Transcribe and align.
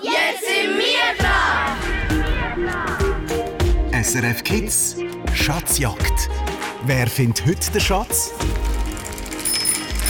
Jetzt 0.00 0.44
sind 0.46 0.78
wir 0.78 1.12
dran! 1.18 1.76
SRF 4.00 4.44
Kids 4.44 4.94
Schatzjagd. 5.34 6.28
Wer 6.84 7.08
findet 7.08 7.44
heute 7.44 7.72
den 7.72 7.80
Schatz? 7.80 8.32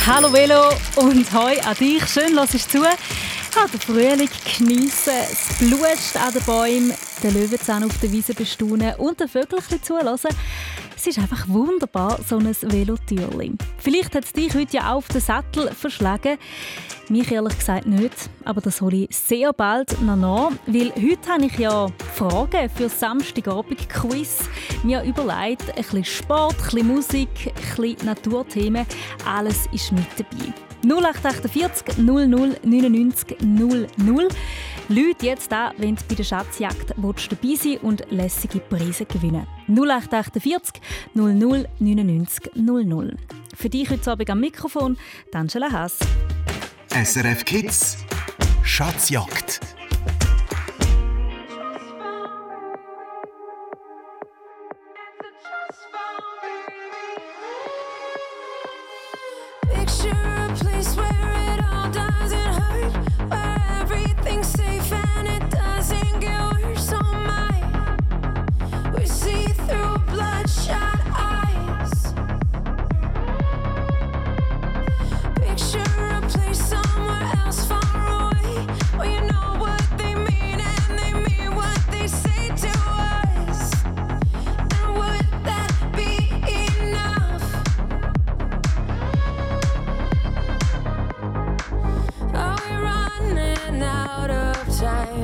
Hallo 0.06 0.30
Velo 0.30 0.72
und 0.96 1.32
hoi 1.32 1.58
an 1.60 1.74
dich. 1.76 2.06
Schön, 2.06 2.36
dass 2.36 2.50
du 2.50 2.58
zu. 2.58 2.82
Kann 2.82 3.70
den 3.72 3.80
Frühling 3.80 4.28
geniessen, 4.58 5.12
das 5.30 5.58
Blut 5.58 5.80
an 6.22 6.34
den 6.34 6.42
Bäumen, 6.44 6.94
den 7.22 7.32
Löwenzahn 7.32 7.84
auf 7.84 7.98
der 8.02 8.12
Wiese 8.12 8.34
bestaunen 8.34 8.94
und 8.96 9.18
den 9.20 9.28
Vögelchen 9.28 9.82
zulassen. 9.82 10.28
Ist 11.08 11.18
einfach 11.18 11.48
wunderbar, 11.48 12.18
so 12.22 12.36
ein 12.36 12.54
Velotürli. 12.54 13.54
Vielleicht 13.78 14.14
hat 14.14 14.24
es 14.24 14.32
dich 14.34 14.54
heute 14.54 14.76
ja 14.76 14.92
auf 14.92 15.08
den 15.08 15.22
Sattel 15.22 15.70
verschlagen. 15.70 16.36
Mich 17.08 17.32
ehrlich 17.32 17.56
gesagt 17.56 17.86
nicht, 17.86 18.12
aber 18.44 18.60
das 18.60 18.82
hole 18.82 19.06
ich 19.08 19.16
sehr 19.16 19.54
bald 19.54 19.98
noch 20.02 20.16
nach, 20.16 20.50
weil 20.66 20.92
heute 20.96 21.32
habe 21.32 21.46
ich 21.46 21.58
ja 21.58 21.86
Fragen 22.14 22.68
für 22.68 22.90
Samstagabend-Quiz 22.90 24.50
mir 24.82 25.02
überlegt. 25.02 25.70
Ein 25.70 25.76
bisschen 25.76 26.04
Sport, 26.04 26.56
ein 26.58 26.64
bisschen 26.64 26.86
Musik, 26.88 27.28
ein 27.46 27.82
bisschen 27.82 28.06
Naturthemen, 28.06 28.84
alles 29.24 29.64
ist 29.72 29.90
mit 29.92 30.04
dabei. 30.18 30.52
0848 30.84 31.96
00 31.96 32.28
99 32.62 33.36
00 33.40 33.88
Leute 34.90 35.26
jetzt 35.26 35.52
an, 35.52 35.74
wenn 35.76 35.96
du 35.96 36.02
bei 36.08 36.14
der 36.14 36.24
Schatzjagd 36.24 36.94
dabei 36.96 37.54
sein 37.56 37.76
und 37.82 38.10
lässige 38.10 38.58
Preise 38.58 39.04
gewinnen. 39.04 39.46
0848 39.68 40.80
00 41.12 41.68
99 41.78 42.50
00 42.54 43.16
Für 43.54 43.68
dich 43.68 43.90
heute 43.90 44.10
Abend 44.10 44.30
am 44.30 44.40
Mikrofon, 44.40 44.96
Angela 45.34 45.70
Haas. 45.70 45.98
SRF 46.90 47.44
Kids. 47.44 47.98
Schatzjagd 48.62 49.77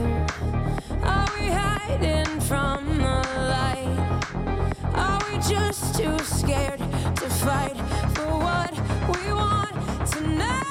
Are 0.05 1.29
we 1.39 1.49
hiding 1.49 2.41
from 2.41 2.99
the 2.99 3.19
light? 3.53 4.19
Are 4.95 5.21
we 5.31 5.39
just 5.39 5.95
too 5.95 6.19
scared 6.19 6.79
to 6.79 7.29
fight 7.31 7.77
for 8.15 8.29
what 8.39 8.73
we 9.17 9.33
want 9.33 9.77
tonight? 10.11 10.64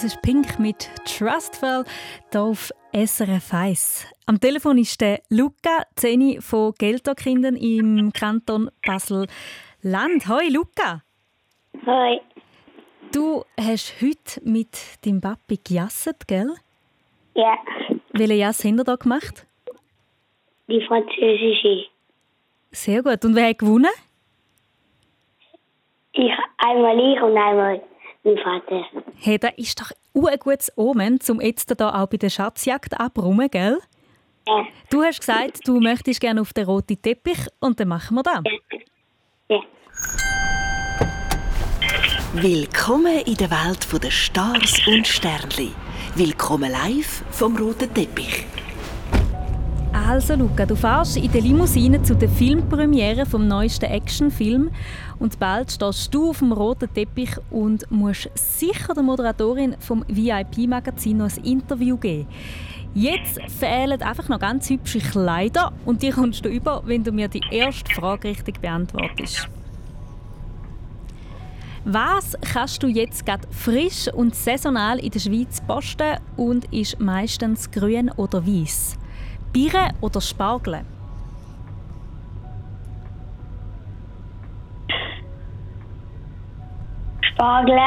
Das 0.00 0.04
ist 0.04 0.22
Pink 0.22 0.60
mit 0.60 0.88
Trustful 1.06 1.84
hier 2.30 2.40
auf 2.40 2.70
SRF 2.92 3.52
1. 3.52 4.06
Am 4.26 4.38
Telefon 4.38 4.78
ist 4.78 5.00
der 5.00 5.18
Luca 5.28 5.82
Zeni 5.96 6.38
von 6.40 6.72
Gelto-Kindern 6.78 7.56
im 7.56 8.12
Kanton 8.12 8.70
Basel-Land. 8.86 10.28
Hoi 10.28 10.50
Luca! 10.50 11.02
Hoi! 11.84 12.20
Du 13.12 13.42
hast 13.60 14.00
heute 14.00 14.40
mit 14.48 15.04
deinem 15.04 15.20
Papi 15.20 15.58
gejasset, 15.68 16.28
gell? 16.28 16.54
Ja, 17.34 17.58
Welche 18.12 18.34
Jasse 18.34 18.68
habt 18.68 18.78
ihr 18.78 18.84
da 18.84 18.94
gemacht? 18.94 19.48
die 20.68 20.80
französische. 20.86 21.86
Sehr 22.70 23.02
gut. 23.02 23.24
Und 23.24 23.34
wer 23.34 23.48
hat 23.48 23.58
gewonnen? 23.58 23.90
Ich, 26.12 26.30
einmal 26.58 26.96
ich 27.00 27.20
und 27.20 27.36
einmal 27.36 27.82
mein 28.24 28.36
Vater. 28.38 28.84
Hey, 29.16 29.38
das 29.38 29.52
ist 29.56 29.80
doch 29.80 29.90
ein 30.14 30.38
gutes 30.38 30.72
Omen, 30.76 31.18
um 31.28 31.40
jetzt 31.40 31.72
da 31.80 32.02
auch 32.02 32.06
bei 32.08 32.16
der 32.16 32.30
Schatzjagd 32.30 32.98
abrum, 32.98 33.38
gell? 33.50 33.78
Ja, 34.46 34.66
Du 34.90 35.02
hast 35.02 35.20
gesagt, 35.20 35.66
du 35.66 35.80
möchtest 35.80 36.20
gerne 36.20 36.40
auf 36.40 36.52
den 36.52 36.64
roten 36.66 37.00
Teppich 37.00 37.38
und 37.60 37.78
dann 37.80 37.88
machen 37.88 38.16
wir 38.16 38.22
das. 38.22 38.42
ja. 39.48 39.60
Willkommen 42.34 43.20
in 43.26 43.34
der 43.36 43.50
Welt 43.50 43.86
der 44.02 44.10
Stars 44.10 44.80
und 44.86 45.06
Sternli. 45.06 45.72
Willkommen 46.14 46.70
live 46.70 47.24
vom 47.30 47.56
roten 47.56 47.92
Teppich. 47.92 48.44
Also 50.08 50.36
Luca, 50.36 50.64
du 50.64 50.74
fährst 50.74 51.18
in 51.18 51.30
der 51.30 51.42
Limousine 51.42 52.02
zu 52.02 52.14
der 52.14 52.30
Filmpremiere 52.30 53.26
vom 53.26 53.46
neuesten 53.46 53.84
Actionfilm 53.84 54.70
und 55.18 55.38
bald 55.38 55.70
stehst 55.70 56.14
du 56.14 56.30
auf 56.30 56.38
dem 56.38 56.52
roten 56.52 56.90
Teppich 56.94 57.36
und 57.50 57.90
musst 57.90 58.30
sicher 58.34 58.94
der 58.94 59.02
Moderatorin 59.02 59.76
vom 59.80 60.02
VIP-Magazin 60.08 61.18
noch 61.18 61.30
ein 61.36 61.44
Interview 61.44 61.98
geben. 61.98 62.26
Jetzt 62.94 63.38
fehlen 63.58 64.00
einfach 64.00 64.30
noch 64.30 64.38
ganz 64.38 64.70
hübsche 64.70 65.00
Kleider 65.00 65.74
und 65.84 66.00
die 66.00 66.08
kommst 66.08 66.42
du 66.42 66.48
über, 66.48 66.80
wenn 66.86 67.04
du 67.04 67.12
mir 67.12 67.28
die 67.28 67.42
erste 67.50 67.92
Frage 67.92 68.28
richtig 68.28 68.62
beantwortest. 68.62 69.46
Was 71.84 72.34
kannst 72.50 72.82
du 72.82 72.86
jetzt 72.86 73.26
gerade 73.26 73.46
frisch 73.50 74.08
und 74.10 74.34
saisonal 74.34 75.00
in 75.00 75.10
der 75.10 75.20
Schweiz 75.20 75.60
posten 75.60 76.16
und 76.38 76.64
ist 76.72 76.98
meistens 76.98 77.70
grün 77.70 78.10
oder 78.16 78.46
weiß? 78.46 78.96
Biere 79.52 79.90
oder 80.00 80.20
Spargel? 80.20 80.84
Spargel. 87.22 87.78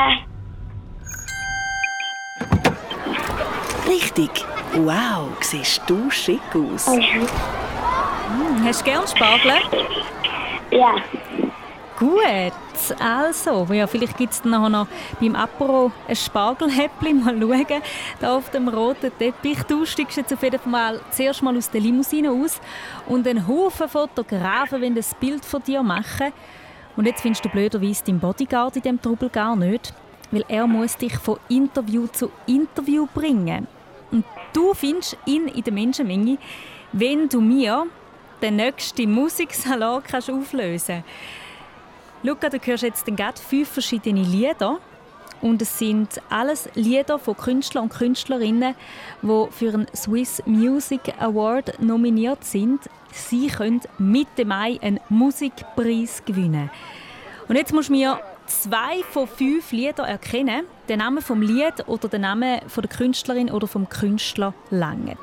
Richtig. 3.88 4.46
Wow, 4.74 5.30
siehst 5.42 5.82
du 5.88 6.10
schick 6.10 6.42
aus. 6.56 6.88
Hast 8.64 8.82
du 8.82 8.86
gern 8.86 9.08
Spargel? 9.08 9.60
Ja, 10.72 10.96
Gut, 12.02 12.98
also, 13.00 13.68
ja, 13.72 13.86
vielleicht 13.86 14.18
gibt 14.18 14.34
es 14.34 14.44
nachher 14.44 14.70
noch 14.70 14.88
beim 15.20 15.36
Apero 15.36 15.92
ein 16.08 16.16
Spargelhäppchen. 16.16 17.24
Mal 17.24 17.40
schauen, 17.40 17.84
da 18.20 18.38
auf 18.38 18.50
dem 18.50 18.70
roten 18.70 19.12
Teppich. 19.20 19.62
Du 19.68 19.86
steigst 19.86 20.18
jetzt 20.18 20.34
auf 20.34 20.42
jeden 20.42 20.60
Fall 20.60 21.00
zuerst 21.12 21.44
mal 21.44 21.56
aus 21.56 21.70
der 21.70 21.80
Limousine 21.80 22.32
aus 22.32 22.60
und 23.06 23.28
ein 23.28 23.48
Haufen 23.48 23.88
Fotografen 23.88 24.82
wollen 24.82 24.98
ein 24.98 25.06
Bild 25.20 25.46
von 25.46 25.62
dir 25.62 25.84
machen. 25.84 26.34
Und 26.98 27.06
jetzt 27.06 27.22
findest 27.22 27.46
du 27.46 27.50
blöderweise 27.50 28.04
deinen 28.04 28.20
Bodyguard 28.20 28.78
in 28.78 28.82
diesem 28.82 29.00
Trubel 29.00 29.30
gar 29.30 29.56
nicht, 29.56 29.94
weil 30.32 30.44
er 30.48 30.66
muss 30.66 30.98
dich 30.98 31.16
von 31.20 31.38
Interview 31.50 32.08
zu 32.08 32.32
Interview 32.48 33.06
bringen. 33.14 33.68
Und 34.10 34.26
du 34.54 34.74
findest 34.74 35.20
ihn 35.28 35.48
in 35.50 35.64
der 35.64 35.74
Menschenmenge, 35.74 36.40
wenn 36.94 37.30
du 37.30 37.42
mir 37.42 37.86
den 38.42 38.56
nächsten 38.56 39.12
Musiksalon 39.12 40.02
kannst 40.02 40.32
auflösen 40.32 41.04
kannst. 41.04 41.41
Luca, 42.24 42.50
du 42.50 42.60
hörst 42.60 42.84
jetzt 42.84 43.06
gerade 43.06 43.42
fünf 43.42 43.70
verschiedene 43.70 44.22
Lieder. 44.22 44.78
Und 45.42 45.60
es 45.60 45.80
sind 45.80 46.22
alles 46.30 46.70
Lieder 46.76 47.18
von 47.18 47.36
Künstlern 47.36 47.86
und 47.86 47.94
Künstlerinnen, 47.94 48.76
die 49.24 49.48
für 49.50 49.74
einen 49.74 49.88
Swiss 49.96 50.44
Music 50.46 51.02
Award 51.18 51.82
nominiert 51.82 52.44
sind. 52.44 52.82
Sie 53.12 53.48
können 53.48 53.82
Mitte 53.98 54.46
Mai 54.46 54.78
einen 54.84 55.00
Musikpreis 55.10 56.24
gewinnen. 56.26 56.70
Und 57.48 57.56
jetzt 57.56 57.74
musst 57.74 57.90
du 57.90 57.94
mir 57.94 58.20
zwei 58.46 59.02
von 59.10 59.28
fünf 59.28 59.72
Liedern 59.72 60.06
erkennen. 60.06 60.66
Den 60.88 61.00
Namen 61.00 61.24
vom 61.24 61.42
Lied 61.42 61.88
oder 61.88 62.08
den 62.08 62.22
Namen 62.22 62.62
von 62.68 62.84
der 62.84 62.96
Künstlerin 62.96 63.50
oder 63.50 63.68
vom 63.68 63.90
Künstler 63.90 64.54
langet. 64.70 65.18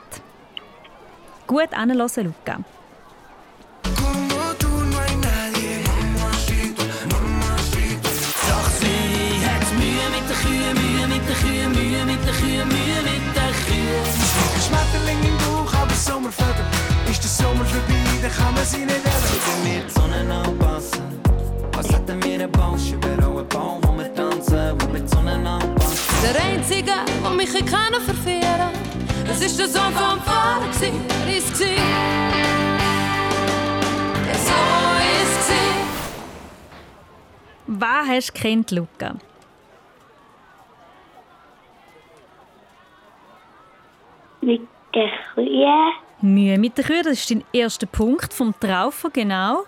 Gut 1.47 1.73
anhören, 1.73 2.25
Luca. 2.25 2.59
Sommer 17.49 17.65
vorbei, 17.65 17.95
dann 18.21 18.31
kann 18.31 18.55
man 18.55 18.65
sie 18.65 18.85
nicht 18.85 18.91
erleben. 18.91 19.41
Wenn 19.47 19.73
wir 19.73 19.83
die 19.83 19.91
Sonne 19.91 20.35
anpassen, 20.35 21.21
was 21.73 21.89
hätten 21.91 22.23
wir 22.23 22.35
einen 22.35 22.53
Bausch 22.53 22.93
über 22.93 23.09
einen 23.09 23.49
Baum, 23.49 23.81
wo 23.85 23.97
wir 23.97 24.15
tanzen, 24.15 24.79
wo 24.79 24.93
wir 24.93 25.01
die 25.01 25.09
Sonne 25.09 25.33
anpassen. 25.33 25.99
Der 26.23 26.43
einzige, 26.45 26.93
der 27.25 27.31
mich 27.31 27.55
ich 27.55 27.65
kann 27.65 27.95
verführen 27.95 28.73
Es 29.31 29.41
ist 29.41 29.59
der 29.59 29.67
Sohn 29.67 29.95
vom 29.95 30.21
Vater, 30.21 30.69
gsi, 30.73 30.93
er 31.25 31.37
ist 31.39 31.55
gsi. 31.55 31.77
Ja, 34.29 34.35
so 34.47 34.59
ist 35.23 35.49
gsi. 35.49 35.65
Was 37.67 38.09
hast 38.09 38.29
du 38.29 38.41
kennt, 38.43 38.71
Luca? 38.73 39.15
mit 44.43 44.61
der 44.95 45.11
Kühe. 45.35 46.08
Mühe 46.21 46.59
mit 46.59 46.77
der 46.77 46.85
Kühe, 46.85 47.03
das 47.03 47.13
ist 47.15 47.31
dein 47.31 47.45
erster 47.53 47.87
Punkt 47.87 48.35
vom 48.35 48.53
Traufen, 48.59 49.13
genau. 49.13 49.65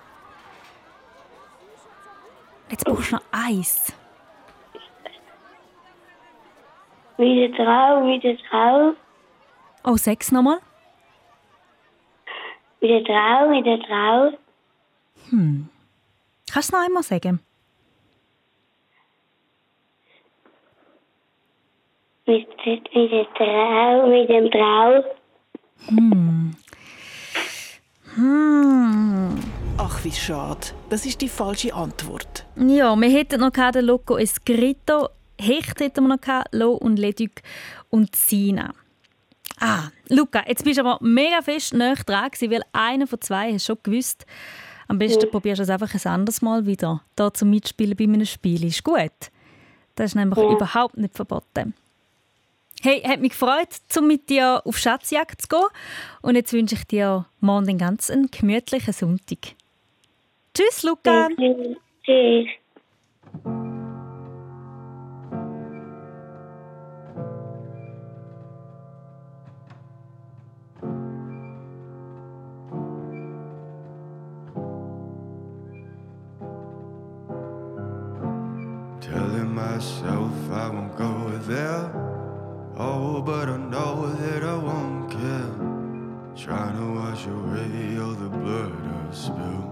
Jetzt 2.70 2.84
brauchst 2.84 3.12
du 3.12 3.16
noch 3.16 3.22
eins. 3.30 3.92
Mit 7.18 7.56
der 7.56 7.64
Trau, 7.64 8.00
mit 8.04 8.22
der 8.24 8.36
Trau. 8.38 8.92
Oh, 9.84 9.96
sechs 9.96 10.32
nochmal. 10.32 10.58
Mit 12.80 12.90
der 12.90 13.04
Trau, 13.04 13.48
mit 13.48 13.66
der 13.66 13.78
Trau. 13.80 14.32
Kannst 16.52 16.72
du 16.72 16.76
noch 16.76 16.84
einmal 16.84 17.02
sagen? 17.02 17.40
Mit, 22.26 22.46
der- 22.64 24.06
mit 24.06 24.52
der 24.52 25.19
Dem 25.88 26.54
Trau. 28.14 29.30
Ach, 29.78 30.04
wie 30.04 30.12
schade. 30.12 30.68
Das 30.88 31.06
ist 31.06 31.20
die 31.20 31.28
falsche 31.28 31.74
Antwort. 31.74 32.44
Ja, 32.56 32.94
wir 32.96 33.08
hätten 33.08 33.40
noch 33.40 33.52
den 33.52 33.84
Loco 33.84 34.16
Escrito, 34.18 35.08
Hecht 35.40 35.80
hätten 35.80 36.04
wir 36.04 36.08
noch 36.08 36.20
gehabt, 36.20 36.54
Lo 36.54 36.72
und 36.72 36.98
Leduc 36.98 37.42
und 37.88 38.14
Sina. 38.14 38.74
Ah, 39.58 39.88
Luca, 40.08 40.44
jetzt 40.46 40.64
bist 40.64 40.78
du 40.78 40.84
aber 40.84 40.98
mega 41.00 41.42
fest 41.42 41.74
näher 41.74 41.94
dran 41.94 42.30
gewesen, 42.30 42.50
weil 42.50 42.62
einer 42.72 43.06
von 43.06 43.20
zwei 43.20 43.52
hast 43.52 43.66
schon 43.66 43.78
gewusst. 43.82 44.26
Am 44.88 44.98
besten 44.98 45.30
probierst 45.30 45.60
du 45.60 45.62
es 45.62 45.70
einfach 45.70 45.94
ein 45.94 46.12
anderes 46.12 46.42
Mal 46.42 46.66
wieder, 46.66 47.02
da 47.14 47.32
zum 47.32 47.50
Mitspielen 47.50 47.96
bei 47.96 48.04
einem 48.04 48.24
Spiel. 48.24 48.64
Ist 48.64 48.82
gut. 48.82 49.10
Das 49.94 50.10
ist 50.10 50.14
nämlich 50.14 50.38
überhaupt 50.38 50.96
nicht 50.96 51.14
verboten. 51.14 51.74
Hey, 52.82 53.02
hat 53.02 53.20
mich 53.20 53.32
gefreut, 53.32 53.68
um 53.98 54.06
mit 54.06 54.30
dir 54.30 54.62
auf 54.64 54.78
Schatzjagd 54.78 55.42
zu 55.42 55.48
gehen. 55.48 55.68
Und 56.22 56.36
jetzt 56.36 56.54
wünsche 56.54 56.76
ich 56.76 56.86
dir 56.86 57.26
morgen 57.40 57.66
den 57.66 57.76
ganzen 57.76 58.30
gemütlichen 58.30 58.94
Sonntag. 58.94 59.54
Tschüss, 60.54 60.82
Luca. 60.82 61.28
Tschüss. 62.02 62.48
Telling 79.02 79.54
myself 79.54 80.32
I 80.50 80.70
won't 80.70 80.96
go. 80.96 81.09
Oh, 83.02 83.22
but 83.22 83.48
I 83.48 83.56
know 83.56 84.12
that 84.12 84.42
I 84.42 84.56
won't 84.58 85.10
care. 85.10 85.54
Trying 86.36 86.76
to 86.76 86.86
wash 87.00 87.24
away 87.24 87.98
all 87.98 88.12
the 88.12 88.28
blood 88.28 88.74
I've 88.98 89.16
spilled. 89.16 89.70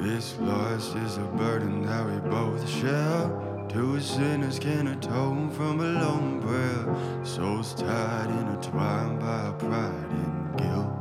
This 0.00 0.36
loss 0.40 0.96
is 0.96 1.18
a 1.18 1.28
burden 1.38 1.86
that 1.86 2.04
we 2.04 2.18
both 2.28 2.68
share. 2.68 3.30
Two 3.68 4.00
sinners 4.00 4.58
can 4.58 4.88
atone 4.88 5.52
from 5.52 5.78
a 5.78 5.90
lone 6.02 6.42
prayer. 6.42 7.24
Souls 7.24 7.74
tied, 7.74 8.30
intertwined 8.30 9.20
by 9.20 9.52
pride 9.56 10.10
and 10.24 10.58
guilt. 10.58 10.92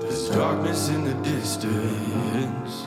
There's 0.00 0.30
darkness 0.30 0.88
in 0.88 1.04
the 1.04 1.14
distance 1.22 2.86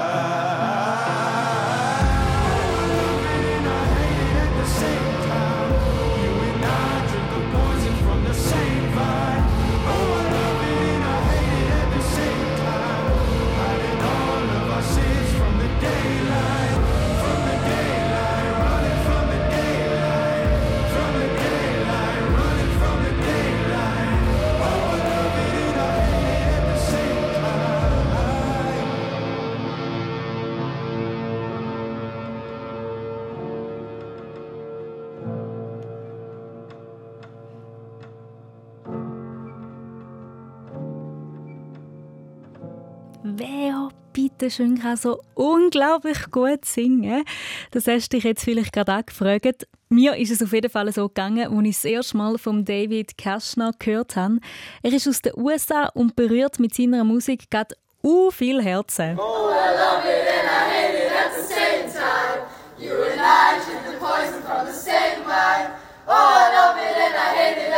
Wer 43.37 43.89
bitte 44.11 44.51
schön 44.51 44.77
kann 44.77 44.97
so 44.97 45.21
unglaublich 45.35 46.29
gut 46.31 46.65
singen? 46.65 47.23
Das 47.71 47.87
hast 47.87 48.11
du 48.11 48.17
dich 48.17 48.25
jetzt 48.25 48.43
vielleicht 48.43 48.73
gerade 48.73 48.93
auch 48.93 49.05
gefragt. 49.05 49.67
Mir 49.87 50.17
ist 50.17 50.31
es 50.31 50.43
auf 50.43 50.51
jeden 50.51 50.69
Fall 50.69 50.91
so 50.91 51.07
gegangen, 51.07 51.47
als 51.47 51.65
ich 51.65 51.75
das 51.75 51.85
erste 51.85 52.17
Mal 52.17 52.37
von 52.37 52.65
David 52.65 53.17
Kershner 53.17 53.71
gehört 53.79 54.17
habe. 54.17 54.39
Er 54.83 54.91
ist 54.91 55.07
aus 55.07 55.21
den 55.21 55.33
USA 55.37 55.85
und 55.93 56.17
berührt 56.17 56.59
mit 56.59 56.75
seiner 56.75 57.05
Musik 57.05 57.49
gerade 57.49 57.75
u 58.03 58.31
viel 58.31 58.61
Herzen. 58.61 59.17
Oh, 59.17 59.49
I 59.49 59.77
love 59.77 60.05
it 60.05 60.27
and 60.27 60.47
I 60.49 60.63
hate 60.69 60.97
it 60.97 61.11
at 61.11 61.31
the 61.33 61.41
same 61.41 61.87
time. 61.87 62.43
You 62.77 62.91
and 62.91 63.21
I 63.21 63.63
drink 63.63 63.81
the 63.85 63.97
poison 63.97 64.43
from 64.43 64.65
the 64.65 64.73
same 64.73 65.23
vine. 65.23 65.71
Oh, 66.05 66.11
I 66.11 66.51
love 66.53 66.77
it 66.77 66.97
and 66.97 67.15
I 67.15 67.31
hate 67.37 67.67
it 67.67 67.70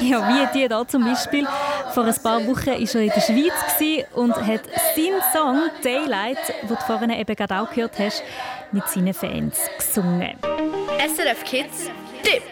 Ja, 0.00 0.28
wie 0.28 0.58
die 0.58 0.66
hier 0.68 0.88
zum 0.88 1.04
Beispiel. 1.04 1.46
Vor 1.92 2.04
ein 2.04 2.14
paar 2.22 2.46
Wochen 2.46 2.66
war 2.66 2.74
er 2.74 2.78
in 2.78 3.08
der 3.08 3.20
Schweiz 3.20 4.06
und 4.14 4.36
hat 4.36 4.62
seinen 4.94 5.22
Song 5.32 5.70
«Daylight», 5.82 6.38
den 6.62 6.68
du 6.68 6.76
vorhin 6.76 7.10
eben 7.10 7.34
gerade 7.34 7.60
auch 7.60 7.70
gehört 7.70 7.98
hast, 7.98 8.22
mit 8.72 8.86
seinen 8.88 9.14
Fans 9.14 9.58
gesungen. 9.78 10.36
SRF 10.98 11.44
Kids 11.44 11.90
Tipp. 12.22 12.42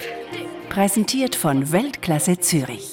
Präsentiert 0.69 1.35
von 1.35 1.71
Weltklasse 1.73 2.39
Zürich. 2.39 2.91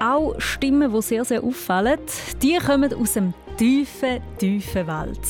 Auch 0.00 0.34
Stimmen, 0.38 0.92
die 0.92 1.02
sehr, 1.02 1.24
sehr 1.24 1.44
auffallen, 1.44 1.98
die 2.42 2.56
kommen 2.56 2.92
aus 2.94 3.12
dem 3.12 3.34
tiefen, 3.56 4.20
tiefen 4.38 4.86
Wald. 4.86 5.20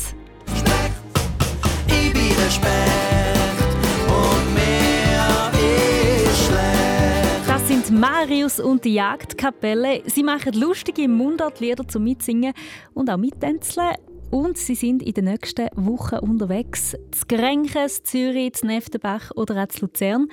Ich 1.87 2.13
bin 2.13 2.29
der 2.29 2.51
Specht 2.51 3.30
Marius 7.91 8.61
und 8.61 8.85
die 8.85 8.95
Jagdkapelle. 8.95 10.03
Sie 10.07 10.23
machen 10.23 10.53
lustige 10.53 11.09
Mundartlieder 11.09 11.87
zum 11.89 12.05
Mitsingen 12.05 12.53
und 12.95 13.11
auch 13.11 13.17
mittänzeln. 13.17 13.95
Und 14.31 14.59
sie 14.59 14.77
sind 14.77 15.03
in 15.03 15.15
den 15.15 15.25
nächsten 15.25 15.69
Wochen 15.75 16.17
unterwegs. 16.17 16.97
Z 17.11 17.29
Grenchen, 17.29 17.89
z 17.89 18.07
Zürich, 18.07 18.53
z 18.53 18.65
Neftenbach 18.65 19.33
oder 19.35 19.63
auch 19.63 19.69
zu 19.69 19.83
Luzern. 19.83 20.29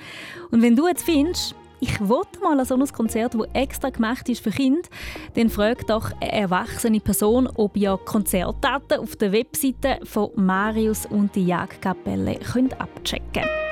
Und 0.50 0.62
wenn 0.62 0.76
du 0.76 0.86
jetzt 0.86 1.02
findest, 1.02 1.56
ich 1.80 2.00
wollte 2.00 2.40
mal 2.40 2.58
an 2.58 2.66
so 2.66 2.76
ein 2.76 2.86
Konzert, 2.86 3.34
das 3.34 3.46
extra 3.52 3.90
gemacht 3.90 4.28
ist 4.28 4.42
für 4.42 4.50
Kinder, 4.50 4.88
dann 5.34 5.50
frag 5.50 5.86
doch 5.86 6.12
eine 6.20 6.32
erwachsene 6.32 7.00
Person, 7.00 7.48
ob 7.54 7.76
ihr 7.76 7.98
Konzertdaten 8.04 9.00
auf 9.00 9.16
der 9.16 9.32
Webseite 9.32 9.98
von 10.04 10.30
Marius 10.36 11.06
und 11.06 11.34
die 11.34 11.46
Jagdkapelle 11.46 12.36
könnt 12.52 12.80
abchecken 12.80 13.32
könnt. 13.32 13.67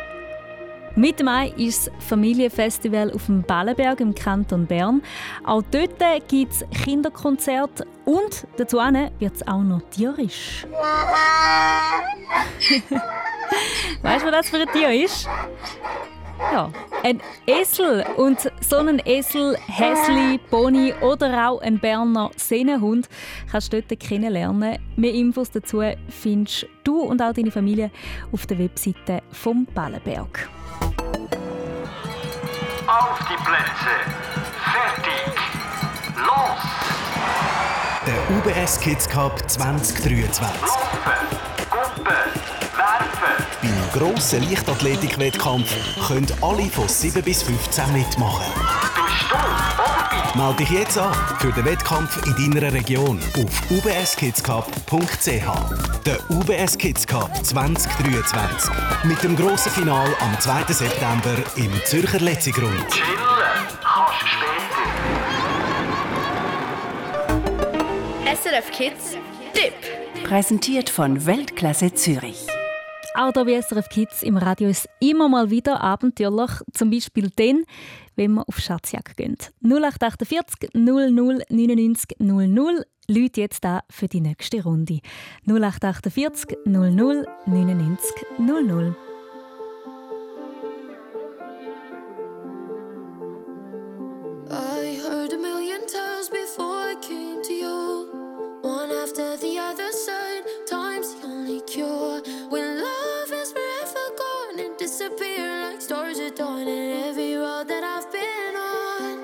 Mit 0.98 1.22
Mai 1.22 1.52
ist 1.58 1.88
das 1.88 1.92
Familienfestival 2.08 3.12
auf 3.12 3.26
dem 3.26 3.42
Ballenberg 3.42 4.00
im 4.00 4.14
Kanton 4.14 4.66
Bern. 4.66 5.02
Auch 5.44 5.62
dort 5.70 6.02
gibt 6.26 6.52
es 6.52 6.64
Kinderkonzerte 6.84 7.86
und 8.06 8.46
dazu 8.56 8.78
wird 8.78 9.34
es 9.34 9.46
auch 9.46 9.62
noch 9.62 9.82
tierisch. 9.90 10.66
weißt 14.02 14.24
du, 14.24 14.26
was 14.26 14.32
das 14.32 14.48
für 14.48 14.56
ein 14.56 14.68
Tier 14.72 15.04
ist? 15.04 15.28
Ja, 16.38 16.72
ein 17.02 17.20
Esel. 17.46 18.06
Und 18.16 18.50
so 18.62 18.76
einen 18.76 19.02
Esel, 19.04 19.58
Häsli, 19.66 20.40
Pony 20.50 20.94
oder 21.02 21.50
auch 21.50 21.60
ein 21.60 21.78
Berner 21.78 22.30
Sehnenhund 22.36 23.10
kannst 23.50 23.70
du 23.70 23.82
dort 23.82 24.00
kennenlernen. 24.00 24.78
Mehr 24.96 25.12
Infos 25.12 25.50
dazu 25.50 25.82
findest 26.08 26.66
du 26.84 27.00
und 27.00 27.20
auch 27.20 27.34
deine 27.34 27.50
Familie 27.50 27.90
auf 28.32 28.46
der 28.46 28.58
Webseite 28.58 29.22
vom 29.30 29.66
Ballenberg. 29.66 30.48
Auf 32.86 33.18
die 33.28 33.36
Plätze. 33.44 33.94
Fertig. 34.72 35.34
Los. 36.16 36.62
Der 38.06 38.36
UBS 38.36 38.80
Kids 38.80 39.08
Cup 39.08 39.48
2023. 39.50 40.60
Laufen. 40.62 41.26
Gumpen 41.70 42.45
grossen 43.96 44.42
Leichtathletikwettkampf 44.42 45.74
können 46.06 46.26
alle 46.42 46.64
von 46.64 46.86
7 46.86 47.22
bis 47.22 47.42
15 47.42 47.92
mitmachen. 47.94 48.44
Melde 50.34 50.56
dich 50.58 50.70
jetzt 50.70 50.98
an 50.98 51.14
für 51.38 51.50
den 51.52 51.64
Wettkampf 51.64 52.20
in 52.26 52.52
deiner 52.52 52.72
Region 52.74 53.18
auf 53.38 53.70
ubskidscup.ch. 53.70 55.46
Der 56.04 56.18
UBS 56.30 56.76
Kids 56.76 57.06
Cup 57.06 57.30
2023 57.42 58.70
mit 59.04 59.22
dem 59.22 59.34
grossen 59.34 59.72
Final 59.72 60.14
am 60.20 60.38
2. 60.40 60.74
September 60.74 61.34
im 61.56 61.72
Zürcher 61.84 62.20
Letzigrund. 62.20 62.86
Chillen 62.90 63.16
kannst 63.80 64.28
später. 64.28 64.84
SRF 68.50 68.70
Kids 68.72 69.16
Tipp. 69.54 69.72
Präsentiert 70.24 70.90
von 70.90 71.24
Weltklasse 71.24 71.94
Zürich. 71.94 72.46
Auch 73.18 73.32
hier 73.32 73.44
bei 73.46 73.62
SRF 73.62 73.88
Kids 73.88 74.22
im 74.22 74.36
Radio 74.36 74.68
ist 74.68 74.90
immer 75.00 75.26
mal 75.26 75.48
wieder 75.48 75.80
abenteuerlich. 75.80 76.50
Zum 76.74 76.90
Beispiel 76.90 77.30
dann, 77.34 77.64
wenn 78.14 78.34
wir 78.34 78.46
auf 78.46 78.58
Schatzjagd 78.58 79.16
gehen. 79.16 79.38
0848 79.62 80.74
00 80.74 81.10
99 81.12 82.18
00. 82.18 82.84
Leute 83.08 83.40
jetzt 83.40 83.64
da 83.64 83.80
für 83.88 84.06
die 84.06 84.20
nächste 84.20 84.62
Runde. 84.62 85.00
0848 85.46 86.58
00 86.66 87.26
99 87.46 88.10
00. 88.38 89.05
disappear 105.16 105.70
like 105.70 105.80
stars 105.80 106.18
at 106.18 106.36
dawn 106.36 106.68
in 106.68 107.04
every 107.04 107.34
road 107.36 107.68
that 107.68 107.84
I've 107.84 108.10
been 108.12 108.56
on. 108.56 109.18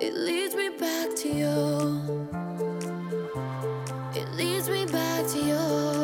It 0.00 0.14
leads 0.14 0.54
me 0.54 0.68
back 0.70 1.14
to 1.16 1.28
you. 1.28 2.28
It 4.14 4.30
leads 4.34 4.68
me 4.68 4.86
back 4.86 5.26
to 5.28 5.38
you. 5.38 6.03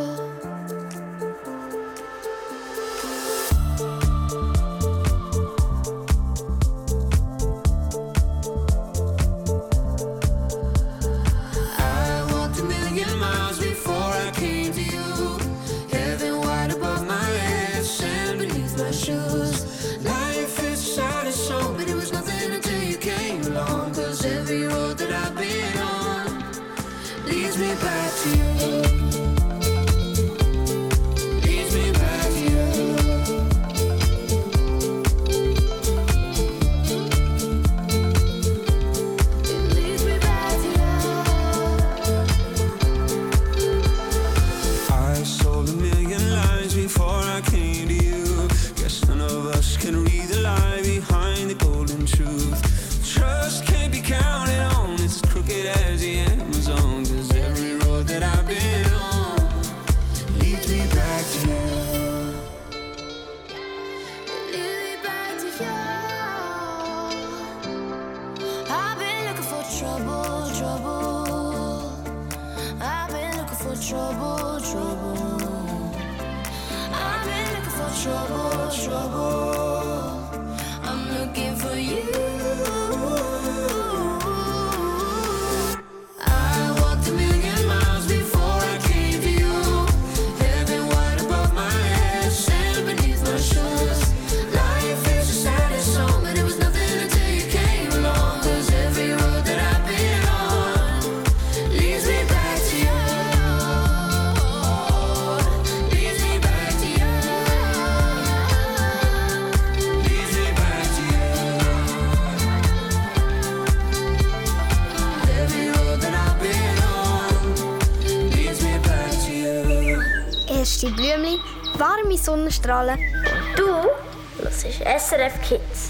meine 122.10 122.22
Sonnenstrahlen. 122.22 122.98
Und 122.98 123.58
du 123.58 124.48
ist 124.48 124.64
SRF 124.64 125.40
Kids. 125.42 125.89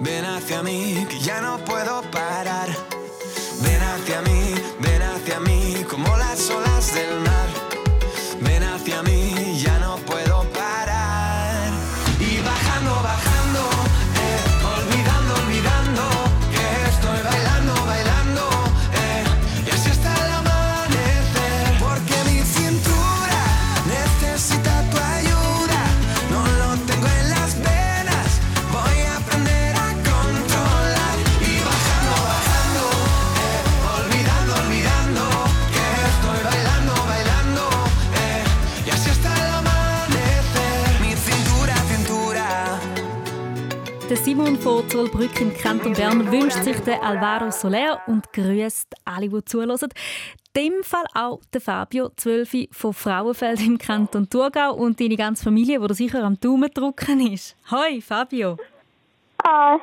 ven 0.00 0.24
hacia 0.24 0.62
mí, 0.62 1.06
que 1.08 1.18
ya 1.20 1.40
no 1.40 1.58
puedo 1.64 1.93
Der 44.14 44.22
Simon 44.22 44.56
von 44.56 44.88
Zollbrück 44.88 45.40
im 45.40 45.52
Kanton 45.52 45.92
Bern 45.92 46.30
wünscht 46.30 46.62
sich 46.62 46.78
den 46.78 47.00
Alvaro 47.00 47.50
Soler 47.50 48.00
und 48.06 48.32
grüßt 48.32 48.94
alle, 49.04 49.28
die 49.28 49.44
zuhören. 49.44 49.76
In 50.54 50.62
dem 50.70 50.84
Fall 50.84 51.04
auch 51.14 51.40
der 51.52 51.60
Fabio, 51.60 52.10
12 52.14 52.68
von 52.70 52.94
Frauenfeld 52.94 53.60
im 53.66 53.76
Kanton 53.76 54.30
Thurgau 54.30 54.72
und 54.74 55.00
deine 55.00 55.16
ganze 55.16 55.42
Familie, 55.42 55.80
die 55.80 55.94
sicher 55.94 56.22
am 56.22 56.38
Daumen 56.38 56.70
drücken 56.72 57.32
ist. 57.32 57.56
Hoi, 57.72 58.00
Fabio. 58.00 58.56
Hi. 59.44 59.80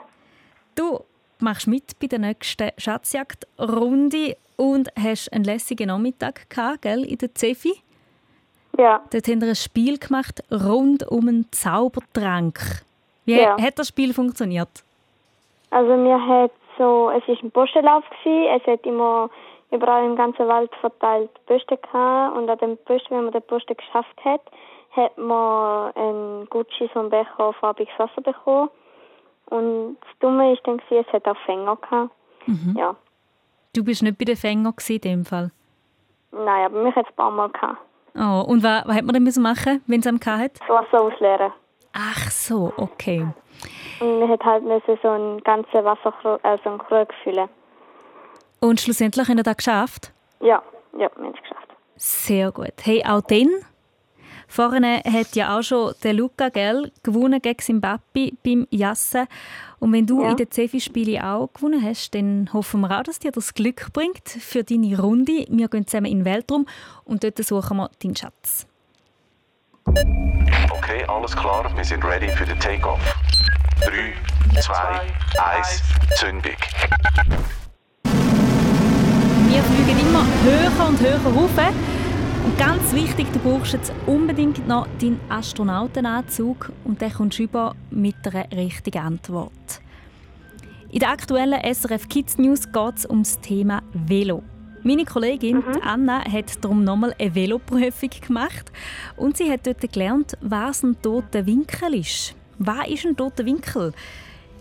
Du 0.76 1.02
machst 1.40 1.68
mit 1.68 2.00
bei 2.00 2.08
der 2.08 2.20
nächsten 2.20 2.70
Schatzjagdrunde 2.78 4.38
und 4.56 4.88
hast 4.98 5.34
einen 5.34 5.44
lässigen 5.44 5.88
Nachmittag 5.88 6.50
gehabt, 6.50 6.84
gell, 6.84 7.04
in 7.04 7.18
der 7.18 7.36
Zefi. 7.36 7.74
Ja. 8.78 9.04
Dort 9.10 9.28
haben 9.28 9.42
wir 9.42 9.50
ein 9.50 9.56
Spiel 9.58 9.98
gemacht 9.98 10.42
rund 10.50 11.06
um 11.10 11.28
einen 11.28 11.52
Zaubertrank. 11.52 12.86
Wie 13.26 13.40
Ja. 13.40 13.56
hat 13.62 13.78
das 13.80 13.88
Spiel 13.90 14.14
funktioniert? 14.14 14.84
Also 15.70 15.96
mir 15.96 16.20
hat 16.28 16.52
so, 16.78 17.10
es 17.12 17.28
ist 17.28 17.44
ein 17.44 17.52
Postenlauf 17.52 18.04
gewesen. 18.10 18.60
Es 18.62 18.68
hat 18.68 18.86
immer 18.86 19.30
überall 19.72 20.06
im 20.06 20.16
ganzen 20.16 20.48
Wald 20.48 20.72
verteilt 20.82 21.30
Posten 21.46 21.78
gehabt 21.82 22.36
und 22.38 22.50
an 22.50 22.58
dem 22.58 22.78
Posten, 22.86 23.16
wenn 23.16 23.24
man 23.26 23.34
den 23.34 23.42
Posten 23.44 23.76
geschafft 23.78 24.18
hat, 24.26 24.42
hat 24.96 25.18
man 25.18 25.94
einen 25.96 26.50
Gucci 26.50 26.90
so 26.94 27.00
einen 27.00 27.10
Becher 27.10 27.54
farbiges 27.54 27.94
Wasser 27.98 28.22
bekommen. 28.22 28.70
Und 29.46 29.98
das 30.02 30.10
Dumme 30.20 30.54
ist 30.54 30.62
dann 30.66 30.78
gewesen, 30.78 31.06
es 31.08 31.14
hat 31.14 31.28
auch 31.28 31.38
Fänger 31.46 31.78
gehabt. 31.78 32.12
Mhm. 32.48 32.76
Ja. 32.78 32.96
Du 33.74 33.84
bist 33.84 34.04
nicht 34.04 34.18
bei 34.18 34.26
den 34.26 34.36
Fängern 34.36 34.74
gewesen, 34.76 34.96
in 34.96 35.02
dem 35.02 35.26
Fall. 35.26 35.52
Nein, 36.32 36.66
aber 36.66 36.84
mich 36.84 36.96
hat 36.96 37.06
es 37.06 37.12
ein 37.12 37.16
paar 37.16 37.32
Mal 37.32 37.50
gehabt. 37.50 37.78
Oh, 38.16 38.44
und 38.50 38.64
was, 38.64 38.86
was 38.86 38.96
hat 38.96 39.04
man 39.06 39.14
dann 39.14 39.24
müssen 39.24 39.44
machen, 39.44 39.82
wenn 39.88 40.02
es 40.02 40.08
am 40.08 40.20
hatte? 40.26 40.60
Das 40.60 40.68
Wasser 40.70 41.02
ausleeren. 41.02 41.54
Ach 41.94 42.32
so, 42.32 42.74
okay. 42.78 43.28
Und 44.00 44.20
man 44.20 44.30
hat 44.30 44.44
halt 44.44 44.64
müssen 44.64 44.98
so 45.04 45.10
einen 45.10 45.40
ganzen 45.44 45.84
Wasserkrug, 45.84 46.40
also 46.44 46.70
einen 46.70 46.80
Krug 46.80 47.10
füllen. 47.24 47.50
Und 48.60 48.80
schlussendlich 48.80 49.28
haben 49.28 49.38
wir 49.38 49.44
das 49.44 49.58
geschafft? 49.58 50.14
Ja, 50.40 50.62
ja, 50.94 51.00
wir 51.00 51.10
haben 51.10 51.34
es 51.36 51.42
geschafft. 51.42 51.68
Sehr 51.96 52.52
gut. 52.52 52.74
Hey, 52.84 53.04
auch 53.06 53.22
dann? 53.22 53.50
Vorne 54.48 55.02
hat 55.06 55.34
ja 55.36 55.58
auch 55.58 55.62
schon 55.64 55.94
der 56.04 56.14
Luca 56.14 56.50
Gell 56.50 56.92
gewonnen 57.04 57.42
gegen 57.42 57.60
Zimbabwe 57.60 58.32
beim 58.44 58.68
Jassen. 58.70 59.28
Und 59.80 59.94
wenn 59.94 60.06
du 60.06 60.22
Ja. 60.22 60.32
in 60.32 60.36
den 60.38 60.52
Cefi-Spielen 60.52 61.22
auch 61.22 61.48
gewonnen 61.54 61.82
hast, 61.82 62.14
dann 62.14 62.50
hoffen 62.52 62.82
wir 62.82 63.00
auch, 63.00 63.04
dass 63.04 63.20
dir 63.20 63.32
das 63.32 63.54
Glück 63.54 63.94
bringt 63.94 64.28
für 64.28 64.64
deine 64.64 65.00
Runde. 65.00 65.46
Wir 65.50 65.70
gehen 65.70 65.88
zusammen 65.88 66.08
in 66.12 66.20
den 66.20 66.26
Weltraum 66.26 66.66
und 67.06 67.24
dort 67.24 67.38
suchen 67.38 67.78
wir 67.78 67.90
deinen 68.04 68.16
Schatz. 68.16 68.68
Okay, 70.72 71.04
alles 71.08 71.36
klar, 71.36 71.70
wir 71.76 71.84
sind 71.84 72.04
ready 72.06 72.30
für 72.30 72.46
den 72.46 72.60
Takeoff. 72.60 73.00
3, 73.82 74.14
2, 74.62 74.74
1, 75.38 75.84
Zündung. 76.16 76.56
Wir 78.04 79.64
fliegen 79.64 80.00
immer 80.00 80.26
höher 80.44 80.88
und 80.88 81.00
höher 81.00 81.20
rauf. 81.24 81.52
Und 82.46 82.58
ganz 82.58 82.94
wichtig, 82.94 83.28
du 83.34 83.40
brauchst 83.40 83.74
jetzt 83.74 83.92
unbedingt 84.06 84.66
noch 84.68 84.88
deinen 85.00 85.20
Astronautenanzug 85.30 86.72
und 86.86 87.02
dann 87.02 87.14
kommst 87.14 87.40
du 87.40 87.44
über 87.44 87.76
mit 87.90 88.16
einer 88.26 88.50
richtigen 88.52 89.00
Antwort. 89.00 89.82
In 90.92 91.00
der 91.00 91.10
aktuellen 91.10 91.60
SRF 91.74 92.08
Kids 92.08 92.38
News 92.38 92.72
geht 92.72 92.98
es 92.98 93.06
um 93.06 93.24
das 93.24 93.40
Thema 93.42 93.82
Velo. 93.94 94.44
Meine 94.84 95.06
Kollegin 95.06 95.64
die 95.76 95.82
Anna 95.84 96.24
hat 96.26 96.64
darum 96.64 96.84
nochmal 96.84 97.14
eine 97.20 97.36
Veloprüfung 97.36 98.10
gemacht 98.26 98.72
und 99.16 99.38
sie 99.38 99.52
hat 99.52 99.68
dort 99.68 99.94
gelernt, 99.94 100.36
was 100.42 100.82
ein 100.82 101.00
toter 101.00 101.46
Winkel 101.46 101.94
ist. 101.94 102.36
Was 102.58 102.88
ist 102.88 103.06
ein 103.06 103.16
toter 103.16 103.46
Winkel? 103.46 103.94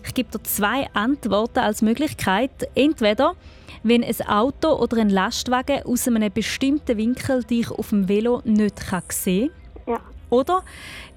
Ich 0.05 0.13
gebe 0.13 0.29
dir 0.29 0.43
zwei 0.43 0.87
Antworten 0.93 1.59
als 1.59 1.81
Möglichkeit. 1.81 2.51
Entweder, 2.75 3.33
wenn 3.81 4.03
ein 4.03 4.27
Auto 4.27 4.73
oder 4.73 4.97
ein 4.97 5.09
Lastwagen 5.09 5.83
aus 5.85 6.07
einem 6.07 6.31
bestimmten 6.31 6.97
Winkel 6.97 7.43
dich 7.43 7.71
auf 7.71 7.89
dem 7.89 8.07
Velo 8.07 8.41
nicht 8.45 8.75
kann 8.87 9.03
sehen 9.09 9.49
Ja. 9.87 9.99
Oder 10.29 10.63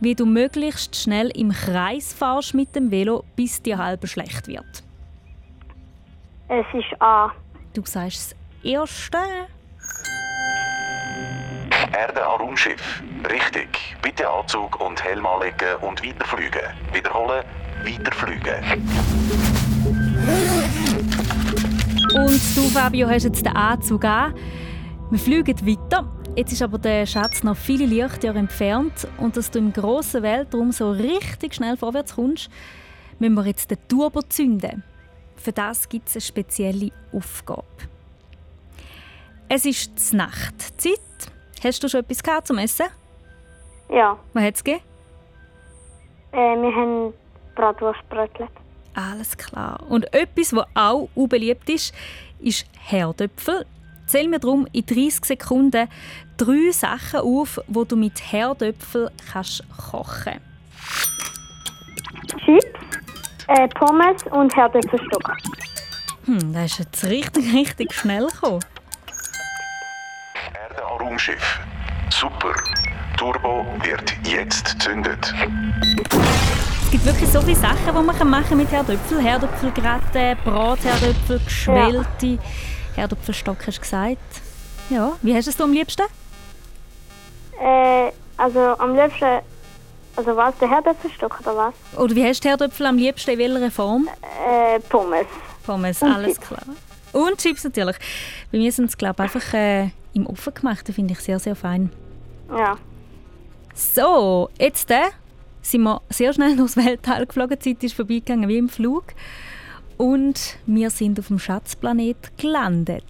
wie 0.00 0.14
du 0.14 0.24
möglichst 0.24 0.96
schnell 0.96 1.28
im 1.28 1.50
Kreis 1.50 2.14
fahrst 2.14 2.54
mit 2.54 2.74
dem 2.74 2.90
Velo, 2.90 3.24
bis 3.36 3.60
dir 3.60 3.76
halb 3.76 4.08
schlecht 4.08 4.48
wird. 4.48 4.82
Es 6.48 6.66
ist 6.72 7.00
A. 7.02 7.30
Du 7.74 7.82
sagst 7.84 8.34
Erste. 8.64 9.18
Erde 11.92 12.26
an 12.26 12.40
Raumschiff. 12.40 13.02
Richtig. 13.30 13.94
Bitte 14.00 14.26
Anzug 14.26 14.80
und 14.80 15.04
Helm 15.04 15.26
anlegen 15.26 15.76
und 15.82 16.02
weiterfliegen. 16.02 16.62
Wiederholen, 16.90 17.44
weiterfliegen. 17.84 18.54
Und 22.14 22.56
du, 22.56 22.62
Fabio, 22.70 23.06
hast 23.06 23.24
jetzt 23.24 23.44
den 23.44 23.54
Anzug 23.54 24.02
an. 24.06 24.34
Wir 25.10 25.18
fliegen 25.18 25.66
weiter. 25.66 26.10
Jetzt 26.34 26.52
ist 26.52 26.62
aber 26.62 26.78
der 26.78 27.04
Schatz 27.04 27.42
noch 27.42 27.58
viele 27.58 27.84
Lichtjahre 27.84 28.38
entfernt. 28.38 29.06
Und 29.18 29.36
dass 29.36 29.50
du 29.50 29.58
im 29.58 29.74
grossen 29.74 30.22
Weltraum 30.22 30.72
so 30.72 30.90
richtig 30.90 31.54
schnell 31.54 31.76
vorwärts 31.76 32.14
kommst, 32.14 32.48
müssen 33.18 33.34
wir 33.34 33.44
jetzt 33.44 33.70
den 33.70 33.78
Turbo 33.88 34.22
zünden. 34.22 34.82
Für 35.36 35.52
das 35.52 35.86
gibt 35.86 36.08
es 36.08 36.14
eine 36.14 36.22
spezielle 36.22 36.90
Aufgabe. 37.12 37.93
Es 39.48 39.64
ist 39.64 40.12
die 40.12 40.16
Nachtzeit. 40.16 40.98
Hast 41.62 41.82
du 41.82 41.88
schon 41.88 42.00
etwas 42.00 42.22
gehabt 42.22 42.46
zum 42.46 42.58
Essen? 42.58 42.86
Ja. 43.90 44.18
Was 44.32 44.42
hat 44.42 44.54
es 44.54 44.64
gegeben? 44.64 44.84
Äh, 46.32 46.36
wir 46.36 46.74
haben 46.74 47.14
Bratwurst 47.54 48.08
brötelt. 48.08 48.50
Alles 48.94 49.36
klar. 49.36 49.80
Und 49.88 50.12
etwas, 50.14 50.54
was 50.54 50.66
auch 50.74 51.08
beliebt 51.14 51.68
ist, 51.68 51.94
ist 52.40 52.66
Herdöpfel. 52.78 53.66
Zähl 54.06 54.28
mir 54.28 54.38
darum 54.38 54.66
in 54.72 54.84
30 54.84 55.24
Sekunden 55.24 55.88
drei 56.36 56.70
Sachen 56.70 57.20
auf, 57.20 57.60
die 57.66 57.84
du 57.86 57.96
mit 57.96 58.32
Herdöpfel 58.32 59.10
kannst 59.32 59.64
kochen 59.76 60.40
Chips, 62.44 62.66
äh, 63.48 63.68
Pommes 63.68 64.22
und 64.30 64.54
Herdöpfelstock. 64.54 65.32
Hm, 66.26 66.52
das 66.52 66.72
ist 66.72 66.78
jetzt 66.78 67.04
richtig, 67.04 67.54
richtig 67.54 67.92
schnell 67.94 68.26
gekommen. 68.26 68.60
Raumschiff. 70.82 71.60
Super. 72.10 72.54
Turbo 73.16 73.64
wird 73.82 74.12
jetzt 74.26 74.72
gezündet. 74.78 75.32
Es 76.84 76.90
gibt 76.90 77.04
wirklich 77.06 77.30
so 77.30 77.40
viele 77.40 77.56
Sachen, 77.56 77.78
die 77.86 77.92
man 77.92 78.06
machen 78.30 78.48
kann 78.48 78.56
mit 78.58 78.70
Herdöpfel. 78.70 79.20
Herdöpfelgratin, 79.20 80.36
Bratherdöpfel, 80.44 81.40
geschwellte. 81.44 82.38
Herdöpfelstock 82.96 83.66
hast 83.66 83.76
du 83.78 83.80
gesagt. 83.80 84.18
Ja, 84.90 85.12
wie 85.22 85.34
hast 85.34 85.46
du 85.46 85.50
es 85.50 85.60
am 85.60 85.72
liebsten? 85.72 86.02
Äh, 87.60 88.10
Also 88.36 88.60
am 88.78 88.94
liebsten, 88.96 89.40
also 90.16 90.36
was, 90.36 90.56
der 90.58 90.68
Herdöpfelstock 90.68 91.40
oder 91.40 91.56
was? 91.56 91.98
Oder 91.98 92.14
wie 92.14 92.24
hast 92.28 92.44
du 92.44 92.48
Herdöpfel 92.48 92.86
am 92.86 92.96
liebsten 92.96 93.30
in 93.30 93.38
welcher 93.38 93.70
Form? 93.70 94.08
Äh, 94.48 94.78
Pommes. 94.80 95.26
Pommes, 95.64 96.02
Und 96.02 96.12
alles 96.12 96.34
Chips. 96.34 96.46
klar. 96.48 96.62
Und 97.12 97.38
Chips 97.38 97.64
natürlich. 97.64 97.96
Bei 98.52 98.58
mir 98.58 98.70
sind 98.72 98.86
es, 98.86 98.98
glaube 98.98 99.24
ich, 99.24 99.34
einfach 99.34 99.54
äh, 99.54 99.90
im 100.14 100.26
Ofen 100.26 100.54
gemacht. 100.54 100.88
Das 100.88 100.94
finde 100.94 101.12
ich 101.12 101.20
sehr, 101.20 101.38
sehr 101.38 101.56
fein. 101.56 101.90
Ja. 102.48 102.78
So, 103.74 104.48
jetzt 104.58 104.90
äh, 104.90 105.10
sind 105.62 105.82
wir 105.82 106.00
sehr 106.08 106.32
schnell 106.32 106.56
durchs 106.56 106.76
Weltall 106.76 107.26
geflogen. 107.26 107.58
Die 107.58 107.74
Zeit 107.74 107.84
ist 107.84 107.94
vorbeigegangen 107.94 108.48
wie 108.48 108.58
im 108.58 108.68
Flug. 108.68 109.04
Und 109.96 110.56
wir 110.66 110.90
sind 110.90 111.18
auf 111.20 111.28
dem 111.28 111.38
Schatzplanet 111.38 112.36
gelandet. 112.38 113.04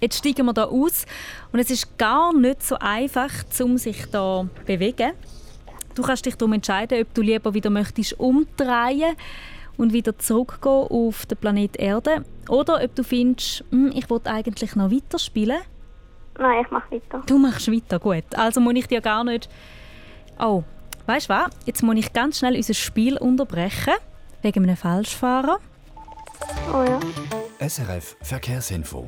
Jetzt 0.00 0.18
steigen 0.18 0.46
wir 0.46 0.54
da 0.54 0.64
aus 0.64 1.04
und 1.52 1.58
es 1.58 1.70
ist 1.70 1.98
gar 1.98 2.34
nicht 2.34 2.62
so 2.62 2.76
einfach, 2.78 3.30
um 3.62 3.76
sich 3.76 4.06
da 4.10 4.46
zu 4.56 4.64
bewegen. 4.64 5.12
Du 5.94 6.02
kannst 6.02 6.24
dich 6.24 6.36
darum 6.36 6.54
entscheiden, 6.54 7.02
ob 7.02 7.12
du 7.12 7.20
lieber 7.20 7.52
wieder 7.52 7.68
möchtest 7.68 8.18
umdrehen 8.18 9.14
und 9.76 9.92
wieder 9.92 10.18
zurückgehen 10.18 10.86
auf 10.88 11.26
den 11.26 11.36
Planet 11.36 11.76
Erde 11.76 12.24
oder 12.48 12.82
ob 12.82 12.94
du 12.94 13.02
findest, 13.02 13.64
«Hm, 13.70 13.92
ich 13.94 14.08
will 14.08 14.20
eigentlich 14.24 14.74
noch 14.76 14.90
weiterspielen. 14.90 15.60
Nein, 16.40 16.64
ich 16.64 16.70
mache 16.70 16.90
weiter. 16.92 17.22
Du 17.26 17.38
machst 17.38 17.70
weiter, 17.70 17.98
gut. 17.98 18.24
Also 18.34 18.60
muss 18.60 18.74
ich 18.74 18.86
dir 18.88 19.02
gar 19.02 19.24
nicht... 19.24 19.50
Oh, 20.38 20.64
weißt 21.04 21.28
du 21.28 21.34
was? 21.34 21.50
Jetzt 21.66 21.82
muss 21.82 21.96
ich 21.96 22.14
ganz 22.14 22.38
schnell 22.38 22.56
unser 22.56 22.72
Spiel 22.72 23.18
unterbrechen, 23.18 23.94
wegen 24.40 24.64
einem 24.64 24.76
Falschfahrer. 24.76 25.58
Oh 26.72 26.82
ja. 26.82 26.98
SRF 27.68 28.16
Verkehrsinfo. 28.22 29.06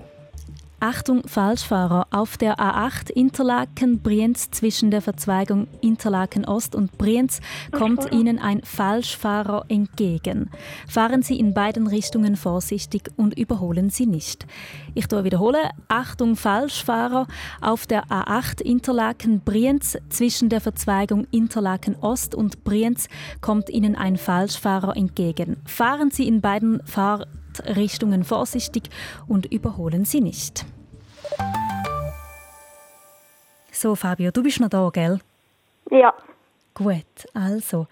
Achtung, 0.82 1.22
Falschfahrer. 1.28 2.08
Auf 2.10 2.36
der 2.36 2.56
A8 2.56 3.12
Interlaken-Brienz 3.12 4.50
zwischen 4.50 4.90
der 4.90 5.00
Verzweigung 5.00 5.68
Interlaken 5.80 6.44
Ost 6.44 6.74
und 6.74 6.98
Brienz 6.98 7.40
kommt 7.70 8.10
Ihnen 8.10 8.40
ein 8.40 8.62
Falschfahrer 8.64 9.66
entgegen. 9.68 10.50
Fahren 10.88 11.22
Sie 11.22 11.38
in 11.38 11.54
beiden 11.54 11.86
Richtungen 11.86 12.34
vorsichtig 12.34 13.12
und 13.16 13.38
überholen 13.38 13.90
Sie 13.90 14.06
nicht. 14.06 14.44
Ich 14.94 15.08
wiederhole. 15.08 15.70
Achtung, 15.86 16.34
Falschfahrer. 16.34 17.28
Auf 17.60 17.86
der 17.86 18.06
A8 18.06 18.60
Interlaken-Brienz 18.60 19.98
zwischen 20.08 20.48
der 20.48 20.60
Verzweigung 20.60 21.28
Interlaken 21.30 21.94
Ost 22.00 22.34
und 22.34 22.64
Brienz 22.64 23.06
kommt 23.40 23.70
Ihnen 23.70 23.94
ein 23.94 24.16
Falschfahrer 24.16 24.96
entgegen. 24.96 25.58
Fahren 25.64 26.10
Sie 26.10 26.26
in 26.26 26.40
beiden 26.40 26.82
Fahrtrichtungen 27.52 28.24
vorsichtig 28.24 28.84
und 29.26 29.46
überholen 29.46 30.04
Sie 30.04 30.20
nicht. 30.20 30.64
So, 33.70 33.94
Fabio, 33.94 34.30
du 34.30 34.42
bist 34.42 34.60
noch 34.60 34.68
da, 34.68 34.90
gell? 34.92 35.20
Ja. 35.90 36.14
Gut, 36.74 37.04
also. 37.34 37.86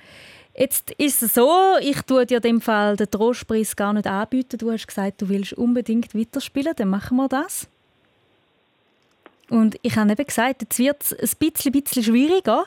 Jetzt 0.54 0.90
ist 0.92 1.22
es 1.22 1.34
so, 1.34 1.50
ich 1.80 2.02
tue 2.02 2.26
dir 2.26 2.36
in 2.36 2.42
dem 2.42 2.60
Fall 2.60 2.96
den 2.96 3.10
Trostpreis 3.10 3.76
gar 3.76 3.92
nicht 3.92 4.06
anbieten. 4.06 4.58
Du 4.58 4.70
hast 4.70 4.86
gesagt, 4.86 5.22
du 5.22 5.28
willst 5.28 5.52
unbedingt 5.54 6.14
weiterspielen, 6.14 6.74
dann 6.76 6.88
machen 6.88 7.16
wir 7.16 7.28
das. 7.28 7.66
Und 9.48 9.76
ich 9.82 9.96
habe 9.96 10.12
eben 10.12 10.26
gesagt, 10.26 10.62
jetzt 10.62 10.78
wird 10.78 11.02
es 11.02 11.12
ein 11.12 11.38
bisschen, 11.38 11.72
bisschen 11.72 12.02
schwieriger, 12.02 12.64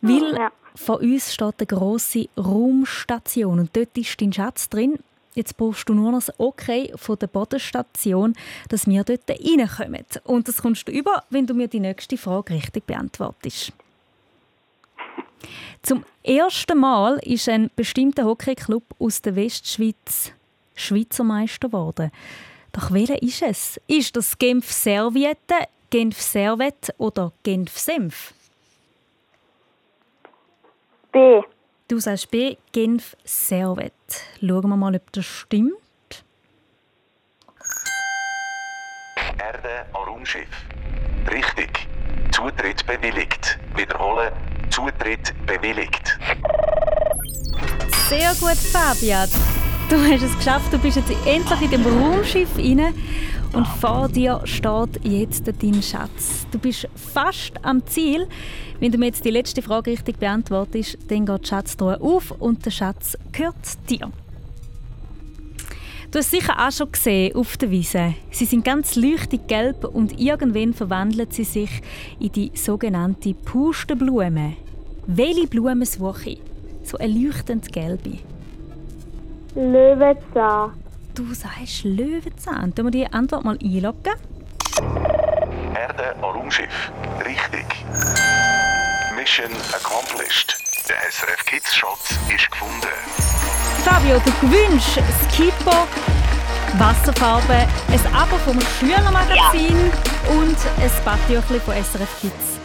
weil 0.00 0.50
vor 0.74 1.00
uns 1.00 1.34
steht 1.34 1.54
eine 1.58 1.66
grosse 1.66 2.28
Raumstation 2.38 3.58
und 3.58 3.76
dort 3.76 3.96
ist 3.98 4.20
dein 4.20 4.32
Schatz 4.32 4.68
drin. 4.68 4.98
Jetzt 5.34 5.56
brauchst 5.56 5.88
du 5.88 5.94
nur 5.94 6.12
noch 6.12 6.18
das 6.18 6.38
Okay 6.38 6.92
von 6.96 7.18
der 7.18 7.26
Bodenstation, 7.26 8.34
dass 8.68 8.86
wir 8.86 9.02
dort 9.04 9.28
reinkommen. 9.30 10.04
Und 10.24 10.48
das 10.48 10.60
kommst 10.60 10.88
du 10.88 10.92
über, 10.92 11.24
wenn 11.30 11.46
du 11.46 11.54
mir 11.54 11.68
die 11.68 11.80
nächste 11.80 12.18
Frage 12.18 12.54
richtig 12.54 12.86
beantwortest. 12.86 13.72
Zum 15.82 16.04
ersten 16.22 16.78
Mal 16.78 17.18
ist 17.24 17.48
ein 17.48 17.70
bestimmter 17.74 18.24
Hockeyclub 18.24 18.84
aus 18.98 19.22
der 19.22 19.34
Westschweiz 19.36 20.32
Schweizer 20.74 21.24
Meister 21.24 21.68
geworden. 21.68 22.10
Doch 22.72 22.92
welcher 22.92 23.20
ist 23.20 23.42
es? 23.42 23.80
Ist 23.86 24.16
das 24.16 24.38
Genf 24.38 24.72
Serviette, 24.72 25.68
Genf 25.90 26.20
Servet 26.20 26.94
oder 26.96 27.32
Genf 27.42 27.76
Senf? 27.76 28.32
B. 31.12 31.42
Du 31.92 32.00
sagst 32.00 32.30
B, 32.30 32.56
Genf 32.72 33.14
Servet. 33.22 33.92
Schauen 34.40 34.70
wir 34.70 34.76
mal, 34.78 34.96
ob 34.96 35.12
das 35.12 35.26
stimmt. 35.26 35.74
Erde 39.38 39.84
an 39.92 40.02
Raumschiff. 40.06 40.48
Richtig. 41.30 41.86
Zutritt 42.30 42.86
bewilligt. 42.86 43.58
Wiederhole. 43.76 44.32
Zutritt 44.70 45.34
bewilligt. 45.44 46.18
Sehr 48.08 48.34
gut, 48.36 48.56
Fabian. 48.56 49.28
Du 49.92 49.98
hast 49.98 50.22
es 50.22 50.34
geschafft. 50.38 50.72
Du 50.72 50.78
bist 50.78 50.96
jetzt 50.96 51.10
endlich 51.26 51.60
in 51.60 51.70
dem 51.70 51.84
Raumschiff 51.84 52.56
rein 52.56 52.94
und 53.52 53.66
vor 53.66 54.08
dir 54.08 54.40
steht 54.44 55.04
jetzt 55.04 55.46
dein 55.46 55.82
Schatz. 55.82 56.46
Du 56.50 56.58
bist 56.58 56.88
fast 56.94 57.52
am 57.60 57.84
Ziel. 57.84 58.26
Wenn 58.80 58.90
du 58.90 58.96
mir 58.96 59.08
jetzt 59.08 59.22
die 59.22 59.30
letzte 59.30 59.60
Frage 59.60 59.90
richtig 59.90 60.18
beantwortest, 60.18 60.96
dann 61.08 61.26
geht 61.26 61.44
die 61.44 61.46
Schatztruhe 61.46 62.00
auf 62.00 62.30
und 62.30 62.64
der 62.64 62.70
Schatz 62.70 63.18
gehört 63.32 63.54
dir. 63.90 64.10
Du 66.10 66.18
hast 66.18 66.30
sicher 66.30 66.54
auch 66.58 66.72
schon 66.72 66.90
gesehen 66.90 67.36
auf 67.36 67.58
der 67.58 67.70
Wiese. 67.70 68.14
Sie 68.30 68.46
sind 68.46 68.64
ganz 68.64 68.96
leuchtig 68.96 69.46
gelb 69.46 69.84
und 69.84 70.18
irgendwann 70.18 70.72
verwandeln 70.72 71.28
sie 71.30 71.44
sich 71.44 71.82
in 72.18 72.32
die 72.32 72.50
sogenannte 72.54 73.34
Pustenblume. 73.34 74.54
Welche 75.06 75.46
Blume 75.48 75.84
suche 75.84 76.30
ich? 76.30 76.40
So 76.82 76.96
ein 76.96 77.10
leuchtend 77.22 77.70
gelbe. 77.70 78.31
Löwenzahn. 79.54 80.72
Du 81.14 81.32
sagst 81.34 81.84
Löwenzahn. 81.84 82.74
Tun 82.74 82.86
wir 82.86 82.90
die 82.90 83.06
Antwort 83.06 83.44
mal 83.44 83.58
einloggen? 83.62 84.14
Erde 85.74 86.14
an 86.16 86.20
Raumschiff. 86.24 86.90
Richtig. 87.24 87.66
Mission 89.16 89.50
accomplished. 89.74 90.56
Der 90.88 90.96
SRF 91.10 91.44
Kids 91.44 91.74
Schatz 91.74 92.18
ist 92.34 92.50
gefunden. 92.50 92.88
Fabio, 93.84 94.18
du 94.24 94.30
gewünscht 94.46 94.98
Skipper, 95.30 95.86
Wasserfarbe, 96.78 97.54
ein 97.90 98.14
Abo 98.14 98.36
vom 98.38 98.58
Schülermagazin 98.60 99.76
und 100.30 100.56
ein 100.80 100.90
Badtüchli 101.04 101.60
von 101.60 101.74
SRF 101.74 102.20
Kids. 102.20 102.58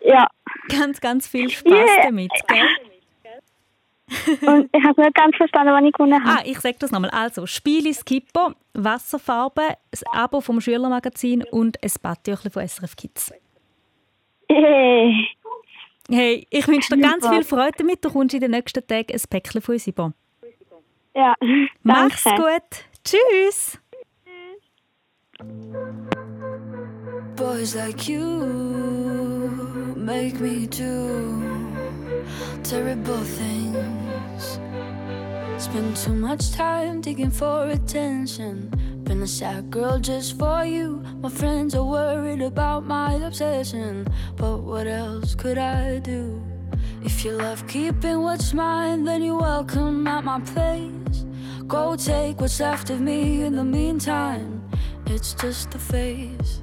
Ja. 0.00 0.26
Ganz, 0.68 1.00
ganz 1.00 1.26
viel 1.28 1.50
Spaß 1.50 1.72
Yeah. 1.72 2.04
damit, 2.04 2.30
gell? 2.46 2.68
Und 4.46 4.70
ich 4.72 4.84
habe 4.84 5.00
nicht 5.02 5.14
ganz 5.14 5.36
verstanden, 5.36 5.72
was 5.72 5.84
ich 5.84 5.92
gewonnen 5.92 6.24
habe. 6.24 6.40
Ah, 6.40 6.42
ich 6.44 6.58
sage 6.60 6.76
das 6.78 6.90
nochmal. 6.90 7.10
Also, 7.10 7.46
Spiele, 7.46 7.92
Skipper, 7.92 8.54
Wasserfarbe, 8.74 9.62
ein 9.62 10.18
Abo 10.18 10.40
vom 10.40 10.60
Schülermagazin 10.60 11.44
und 11.50 11.82
ein 11.82 11.90
Badtüchli 12.02 12.50
von 12.50 12.66
SRF 12.66 12.96
Kids. 12.96 13.32
Yay. 14.50 15.28
Hey, 16.10 16.46
ich 16.48 16.66
wünsche 16.66 16.94
dir 16.94 17.02
ganz 17.02 17.28
viel 17.28 17.44
Freude 17.44 17.76
damit. 17.78 18.02
Du 18.02 18.10
kommst 18.10 18.34
in 18.34 18.40
den 18.40 18.52
nächsten 18.52 18.86
Tagen 18.86 19.12
ein 19.12 19.20
Päckchen 19.28 19.60
von 19.60 19.74
uns 19.74 19.86
über. 19.86 20.12
Ja. 21.14 21.34
Mach's 21.82 22.24
danke. 22.24 22.42
gut. 22.42 22.84
Tschüss. 23.04 23.78
Boys 27.36 27.74
like 27.74 28.08
you 28.08 28.18
make 29.96 30.40
me 30.40 30.66
do 30.66 31.57
terrible 32.62 33.22
things. 33.24 34.60
Spend 35.58 35.96
too 35.96 36.14
much 36.14 36.52
time 36.52 37.00
digging 37.00 37.30
for 37.30 37.68
attention. 37.68 38.70
Been 39.04 39.22
a 39.22 39.26
sad 39.26 39.70
girl 39.70 39.98
just 39.98 40.38
for 40.38 40.64
you. 40.64 41.02
My 41.20 41.28
friends 41.28 41.74
are 41.74 41.84
worried 41.84 42.42
about 42.42 42.84
my 42.84 43.14
obsession. 43.14 44.06
But 44.36 44.58
what 44.58 44.86
else 44.86 45.34
could 45.34 45.58
I 45.58 45.98
do? 45.98 46.42
If 47.02 47.24
you 47.24 47.32
love 47.32 47.66
keeping 47.66 48.22
what's 48.22 48.52
mine, 48.52 49.04
then 49.04 49.22
you're 49.22 49.40
welcome 49.40 50.06
at 50.06 50.24
my 50.24 50.40
place. 50.40 51.24
Go 51.66 51.96
take 51.96 52.40
what's 52.40 52.60
left 52.60 52.90
of 52.90 53.00
me 53.00 53.42
in 53.42 53.56
the 53.56 53.64
meantime. 53.64 54.62
It's 55.06 55.34
just 55.34 55.74
a 55.74 55.78
phase. 55.78 56.60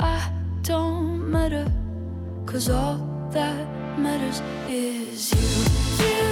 I 0.00 0.32
don't 0.62 1.30
matter, 1.30 1.70
cause 2.46 2.68
all 2.68 3.28
that 3.32 3.77
matters 3.98 4.40
is 4.68 5.32
you. 5.32 6.06
You 6.06 6.27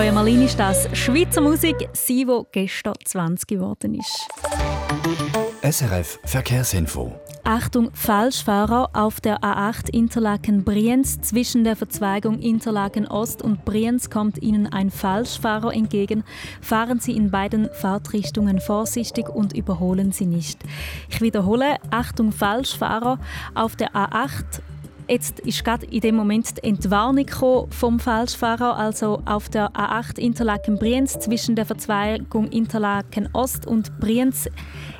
Roya 0.00 0.12
Malini 0.12 0.46
ist 0.46 0.58
das. 0.58 0.88
Schweizer 0.96 1.42
Musik, 1.42 1.76
sie, 1.92 2.24
die 2.24 2.40
gestern 2.52 2.94
20 3.04 3.46
geworden 3.46 3.96
ist. 3.96 4.26
SRF 5.60 6.18
Verkehrsinfo. 6.24 7.12
Achtung, 7.44 7.90
Falschfahrer 7.92 8.88
auf 8.94 9.20
der 9.20 9.40
A8 9.40 9.90
Interlaken-Brienz. 9.90 11.20
Zwischen 11.20 11.64
der 11.64 11.76
Verzweigung 11.76 12.38
Interlaken-Ost 12.38 13.42
und 13.42 13.66
Brienz 13.66 14.08
kommt 14.08 14.40
Ihnen 14.40 14.66
ein 14.72 14.90
Falschfahrer 14.90 15.74
entgegen. 15.74 16.24
Fahren 16.62 16.98
Sie 16.98 17.14
in 17.14 17.30
beiden 17.30 17.68
Fahrtrichtungen 17.70 18.58
vorsichtig 18.58 19.28
und 19.28 19.52
überholen 19.52 20.12
Sie 20.12 20.24
nicht. 20.24 20.60
Ich 21.10 21.20
wiederhole, 21.20 21.76
Achtung, 21.90 22.32
Falschfahrer 22.32 23.18
auf 23.54 23.76
der 23.76 23.90
A8 23.92 24.62
Jetzt 25.10 25.40
ist 25.40 25.64
gerade 25.64 25.86
in 25.86 26.02
dem 26.02 26.14
Moment 26.14 26.58
die 26.58 26.68
Entwarnung 26.68 27.26
vom 27.68 27.98
Falschfahrer, 27.98 28.76
also 28.76 29.20
auf 29.26 29.48
der 29.48 29.72
A8 29.72 30.20
Interlaken-Brienz 30.20 31.18
zwischen 31.18 31.56
der 31.56 31.66
Verzweigung 31.66 32.46
Interlaken-Ost 32.46 33.66
und 33.66 33.98
Brienz 33.98 34.48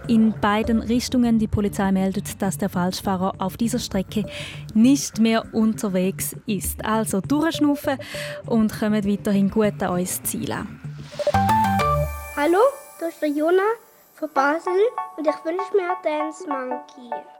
in 0.08 0.34
beiden 0.40 0.80
Richtungen. 0.80 1.38
Die 1.38 1.46
Polizei 1.46 1.92
meldet, 1.92 2.42
dass 2.42 2.58
der 2.58 2.68
Falschfahrer 2.68 3.34
auf 3.38 3.56
dieser 3.56 3.78
Strecke 3.78 4.24
nicht 4.74 5.20
mehr 5.20 5.44
unterwegs 5.54 6.34
ist. 6.44 6.84
Also 6.84 7.20
durchschnaufen 7.20 7.96
und 8.46 8.76
kommen 8.76 9.04
weiterhin 9.04 9.48
gut 9.48 9.80
an 9.80 9.90
uns 9.90 10.24
Ziel. 10.24 10.52
Hallo, 12.36 12.58
das 12.98 13.10
ist 13.10 13.22
der 13.22 13.28
Jona 13.28 13.62
von 14.14 14.28
Basel 14.34 14.72
und 15.16 15.24
ich 15.24 15.44
wünsche 15.44 15.76
mir 15.76 15.94
Dance 16.02 16.48
Monkey. 16.48 17.39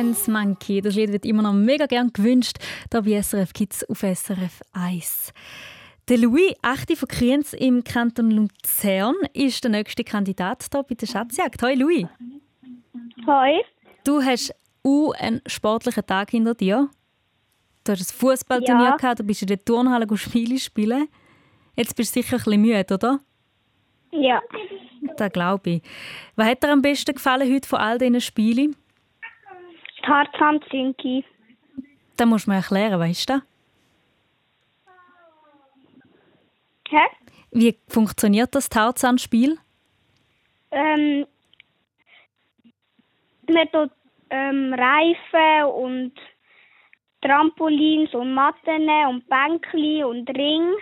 Dance 0.00 0.30
Monkey. 0.30 0.80
Das 0.80 0.94
Lied 0.94 1.12
wird 1.12 1.26
immer 1.26 1.42
noch 1.42 1.52
mega 1.52 1.84
gern 1.84 2.10
gewünscht, 2.10 2.56
hier 2.90 3.02
bei 3.02 3.20
SRF 3.20 3.52
Kids 3.52 3.84
auf 3.84 3.98
SRF 3.98 4.62
1. 4.72 5.34
Der 6.08 6.16
Louis, 6.16 6.54
8 6.62 6.96
von 6.96 7.06
Kriens 7.06 7.52
im 7.52 7.84
Kanton 7.84 8.30
Luzern, 8.30 9.14
ist 9.34 9.62
der 9.62 9.70
nächste 9.70 10.02
Kandidat 10.02 10.66
hier 10.72 10.82
bei 10.84 10.94
der 10.94 11.06
Schatzjagd. 11.06 11.62
Hoi 11.62 11.74
Louis. 11.74 12.06
Hoi. 13.26 13.60
Du 14.02 14.22
hast 14.22 14.54
auch 14.82 15.12
einen 15.18 15.42
sportlichen 15.46 16.06
Tag 16.06 16.30
hinter 16.30 16.54
dir. 16.54 16.88
Du 17.84 17.92
hast 17.92 18.00
ein 18.00 18.16
Fußballturnier 18.18 18.82
Ja. 18.84 18.96
gehabt, 18.96 19.20
du 19.20 19.24
bist 19.24 19.42
in 19.42 19.48
der 19.48 19.62
Turnhalle 19.62 20.06
Spiele 20.16 20.58
spielen. 20.58 21.08
Jetzt 21.76 21.94
bist 21.94 22.16
du 22.16 22.22
sicher 22.22 22.36
ein 22.36 22.42
bisschen 22.44 22.62
müde, 22.62 22.94
oder? 22.94 23.20
Ja. 24.12 24.40
Das 25.18 25.30
glaube 25.30 25.68
ich. 25.70 25.82
Was 26.36 26.46
hat 26.48 26.62
dir 26.62 26.72
am 26.72 26.80
besten 26.80 27.14
gefallen 27.14 27.52
heute 27.52 27.68
von 27.68 27.80
all 27.80 27.98
diesen 27.98 28.22
Spielen? 28.22 28.76
Tarzan 30.02 30.60
Zinki. 30.70 31.24
Das 32.16 32.26
musst 32.26 32.46
du 32.46 32.50
mir 32.50 32.56
erklären, 32.58 33.00
weißt 33.00 33.30
du? 33.30 33.42
Hä? 36.90 37.06
Wie 37.52 37.76
funktioniert 37.88 38.54
das 38.54 38.68
Tarzan-Spiel? 38.68 39.58
Ähm, 40.70 41.26
man 43.48 43.70
tut 43.72 43.90
ähm, 44.30 44.74
Reifen 44.74 45.64
und 45.74 46.12
Trampolins 47.22 48.14
und 48.14 48.34
Matten 48.34 48.88
und 49.08 49.28
Bänkli 49.28 50.04
und 50.04 50.28
Ring 50.30 50.74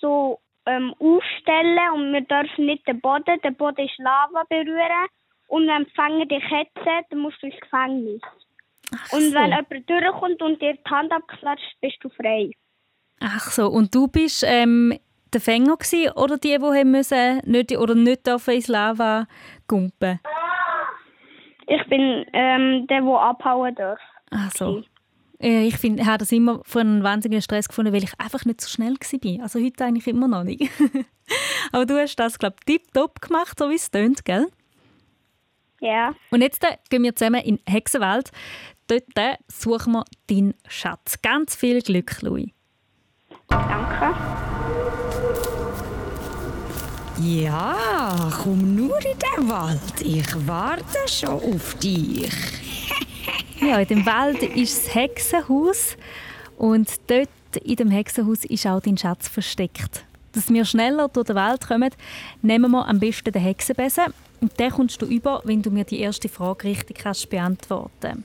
so 0.00 0.40
ähm, 0.66 0.94
aufstellen 0.98 1.90
und 1.94 2.12
wir 2.12 2.20
dürfen 2.22 2.66
nicht 2.66 2.86
den 2.86 3.00
Boden, 3.00 3.40
der 3.42 3.50
Boden 3.50 3.86
ist 3.86 3.98
Lava 3.98 4.44
berühren 4.48 5.08
und 5.48 5.66
wenn 5.66 5.84
die 5.84 5.90
Fänger 5.90 6.26
dich 6.26 6.44
hetzen, 6.50 7.06
dann 7.10 7.18
musst 7.18 7.42
du 7.42 7.46
ins 7.46 7.60
Gefängnis. 7.60 8.20
Und 9.12 9.20
so. 9.22 9.34
wenn 9.34 9.50
jemand 9.50 9.90
durchkommt 9.90 10.42
und 10.42 10.60
dir 10.62 10.74
die 10.74 10.90
Hand 10.90 11.12
abklatscht, 11.12 11.80
bist 11.80 11.96
du 12.00 12.08
frei. 12.10 12.50
Ach 13.20 13.50
so, 13.50 13.68
und 13.68 13.94
du 13.94 14.08
bist 14.08 14.44
ähm, 14.46 14.98
der 15.32 15.40
Fänger 15.40 15.76
gewesen, 15.76 16.12
oder 16.12 16.38
die, 16.38 16.56
die 16.58 16.84
müssen, 16.84 17.40
nicht, 17.44 17.76
oder 17.76 17.94
nicht 17.94 18.26
dürfen 18.26 18.54
ins 18.54 18.68
Lava 18.68 19.26
gumpen? 19.68 20.20
Ich 21.66 21.88
bin 21.88 22.26
ähm, 22.32 22.86
der, 22.88 23.00
der 23.00 23.20
abhauen 23.20 23.74
darf. 23.74 23.98
Ach 24.30 24.50
so. 24.50 24.82
Äh, 25.40 25.66
Ich 25.66 25.78
finde, 25.78 26.02
ich 26.02 26.08
habe 26.08 26.18
das 26.18 26.32
immer 26.32 26.60
für 26.64 26.80
einen 26.80 27.02
wahnsinnigen 27.02 27.42
Stress 27.42 27.68
gefunden, 27.68 27.92
weil 27.92 28.04
ich 28.04 28.18
einfach 28.18 28.44
nicht 28.44 28.60
so 28.60 28.68
schnell 28.68 28.94
war. 28.94 29.42
Also 29.42 29.60
heute 29.60 29.84
eigentlich 29.84 30.06
immer 30.06 30.28
noch 30.28 30.44
nicht. 30.44 30.70
Aber 31.72 31.86
du 31.86 31.98
hast 31.98 32.16
das, 32.16 32.38
glaube 32.38 32.56
ich, 32.60 32.64
tipptopp 32.64 33.20
gemacht, 33.20 33.58
so 33.58 33.70
wie 33.70 33.74
es 33.74 33.90
tönt, 33.90 34.24
gell? 34.24 34.46
Ja. 35.80 36.14
Und 36.30 36.40
jetzt 36.40 36.64
äh, 36.64 36.76
gehen 36.90 37.02
wir 37.02 37.14
zusammen 37.14 37.42
in 37.42 37.56
den 37.56 37.72
Hexenwald. 37.72 38.30
Dort 38.86 39.38
suchen 39.48 39.92
wir 39.92 40.04
deinen 40.28 40.54
Schatz. 40.68 41.20
Ganz 41.22 41.56
viel 41.56 41.80
Glück, 41.82 42.20
Louis. 42.22 42.50
Danke. 43.48 44.14
Ja, 47.22 48.30
komm 48.42 48.74
nur 48.74 48.98
in 48.98 49.18
den 49.18 49.48
Wald. 49.48 50.00
Ich 50.00 50.26
warte 50.46 50.98
schon 51.06 51.30
auf 51.30 51.74
dich. 51.76 52.30
Ja, 53.60 53.78
in 53.78 53.86
dem 53.86 54.04
Wald 54.04 54.42
ist 54.42 54.84
das 54.84 54.94
Hexenhaus 54.94 55.96
und 56.58 56.90
dort 57.06 57.28
in 57.62 57.76
dem 57.76 57.90
Hexenhaus 57.90 58.44
ist 58.44 58.66
auch 58.66 58.80
dein 58.80 58.98
Schatz 58.98 59.28
versteckt. 59.28 60.04
Dass 60.32 60.52
wir 60.52 60.66
schneller 60.66 61.08
durch 61.08 61.28
den 61.28 61.36
Wald 61.36 61.66
kommen, 61.66 61.90
nehmen 62.42 62.72
wir 62.72 62.86
am 62.86 62.98
besten 62.98 63.32
den 63.32 63.40
Hexenbesen 63.40 64.12
und 64.40 64.58
den 64.60 64.70
kommst 64.70 65.00
du 65.00 65.06
über, 65.06 65.40
wenn 65.44 65.62
du 65.62 65.70
mir 65.70 65.84
die 65.84 66.00
erste 66.00 66.28
Frage 66.28 66.64
richtig 66.64 66.98
kannst 66.98 67.30
beantworten. 67.30 68.24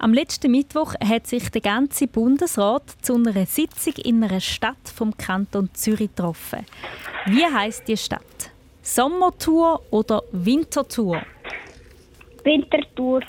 Am 0.00 0.14
letzten 0.14 0.52
Mittwoch 0.52 0.94
hat 1.04 1.26
sich 1.26 1.50
der 1.50 1.60
ganze 1.60 2.06
Bundesrat 2.06 2.84
zu 3.02 3.16
einer 3.16 3.46
Sitzung 3.46 3.94
in 4.04 4.22
einer 4.22 4.40
Stadt 4.40 4.76
vom 4.94 5.16
Kanton 5.16 5.70
Zürich 5.74 6.14
getroffen. 6.14 6.64
Wie 7.26 7.44
heißt 7.44 7.82
die 7.88 7.96
Stadt? 7.96 8.22
Sommertour 8.80 9.82
oder 9.90 10.22
Wintertour? 10.30 11.20
Wintertour. 12.44 13.22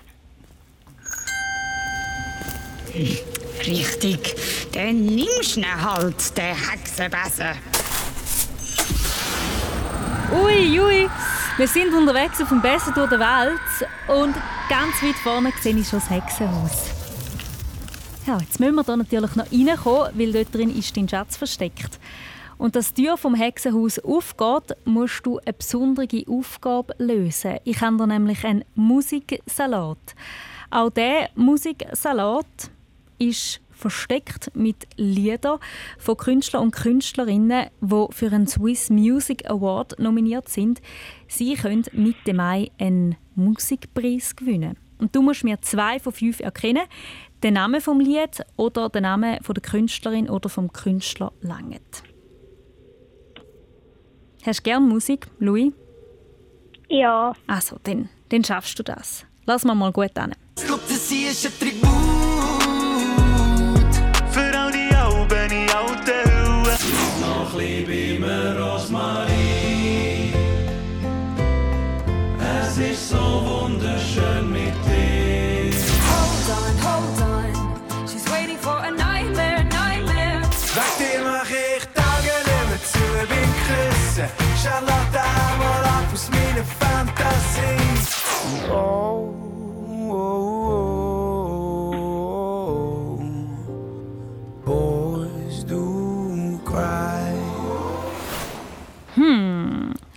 Richtig. 3.66 4.36
Dann 4.72 5.06
nimmst 5.06 5.58
du 5.58 5.64
halt, 5.64 6.38
den 6.38 6.56
Hexenbesen. 6.56 7.58
Ui, 10.32 10.80
ui, 10.80 11.10
wir 11.60 11.68
sind 11.68 11.94
unterwegs 11.94 12.42
auf 12.42 12.48
dem 12.48 12.62
Besen 12.62 12.94
durch 12.94 13.10
den 13.10 13.20
Wald 13.20 13.60
und 14.08 14.34
ganz 14.70 15.04
weit 15.04 15.16
vorne 15.16 15.52
sehe 15.60 15.76
ich 15.76 15.90
schon 15.90 16.00
das 16.00 16.10
Hexenhaus. 16.10 16.90
Ja, 18.26 18.38
jetzt 18.38 18.62
müssen 18.62 18.76
wir 18.76 18.84
da 18.84 18.96
natürlich 18.96 19.36
noch 19.36 19.52
reinkommen, 19.52 20.18
weil 20.18 20.32
dort 20.32 20.56
drin 20.56 20.74
ist 20.74 20.96
dein 20.96 21.10
Schatz 21.10 21.36
versteckt. 21.36 22.00
Und 22.58 22.78
dass 22.78 22.94
die 22.94 23.04
Tür 23.04 23.18
vom 23.18 23.36
Hexenhaus 23.36 24.00
aufgeht, 24.00 24.78
musst 24.86 25.26
du 25.26 25.40
eine 25.40 25.52
besondere 25.52 26.24
Aufgabe 26.30 26.96
lösen. 26.98 27.58
Ich 27.66 27.82
habe 27.82 27.98
da 27.98 28.08
nämlich 28.08 28.46
einen 28.46 28.64
Musiksalat. 28.76 30.16
Auch 30.72 30.92
dieser 30.92 31.28
Musiksalat 31.36 32.72
ist 33.18 33.60
versteckt 33.80 34.52
mit 34.56 34.88
Liedern 34.98 35.60
von 35.98 36.18
Künstlern 36.18 36.64
und 36.64 36.72
Künstlerinnen, 36.72 37.68
die 37.82 38.06
für 38.12 38.28
einen 38.28 38.48
Swiss 38.48 38.90
Music 38.90 39.50
Award 39.50 39.98
nominiert 40.00 40.50
sind. 40.50 40.82
Sie 41.28 41.56
können 41.56 41.86
Mitte 41.94 42.34
Mai 42.34 42.72
einen 42.78 43.16
Musikpreis 43.36 44.36
gewinnen. 44.36 44.78
Und 45.00 45.16
du 45.16 45.22
musst 45.22 45.46
mir 45.46 45.62
zwei 45.62 46.00
von 46.00 46.12
fünf 46.12 46.42
erkennen. 46.42 46.84
Den 47.42 47.54
Namen 47.54 47.80
vom 47.80 48.02
Lied 48.02 48.44
oder 48.58 48.90
den 48.90 49.04
Namen 49.04 49.42
von 49.42 49.54
der 49.54 49.64
Künstlerin 49.64 50.30
oder 50.30 50.50
vom 50.50 50.74
Künstler 50.74 51.32
langet. 51.40 52.04
Hast 54.46 54.60
du 54.60 54.64
gerne 54.64 54.86
Musik, 54.86 55.28
Louis? 55.40 55.72
Ja. 56.90 57.34
Also, 57.48 57.78
dann, 57.84 58.10
dann 58.30 58.44
schaffst 58.44 58.78
du 58.78 58.84
das. 58.84 59.26
Lass 59.46 59.64
mal 59.64 59.76
mal 59.76 59.92
gut 59.94 60.18
an. 60.18 60.34
Ich 60.58 60.66
glaub, 60.66 60.86
das 60.88 61.10
hier 61.10 61.30
ist 61.30 61.46
ein 61.46 61.54
Tribut 61.60 62.59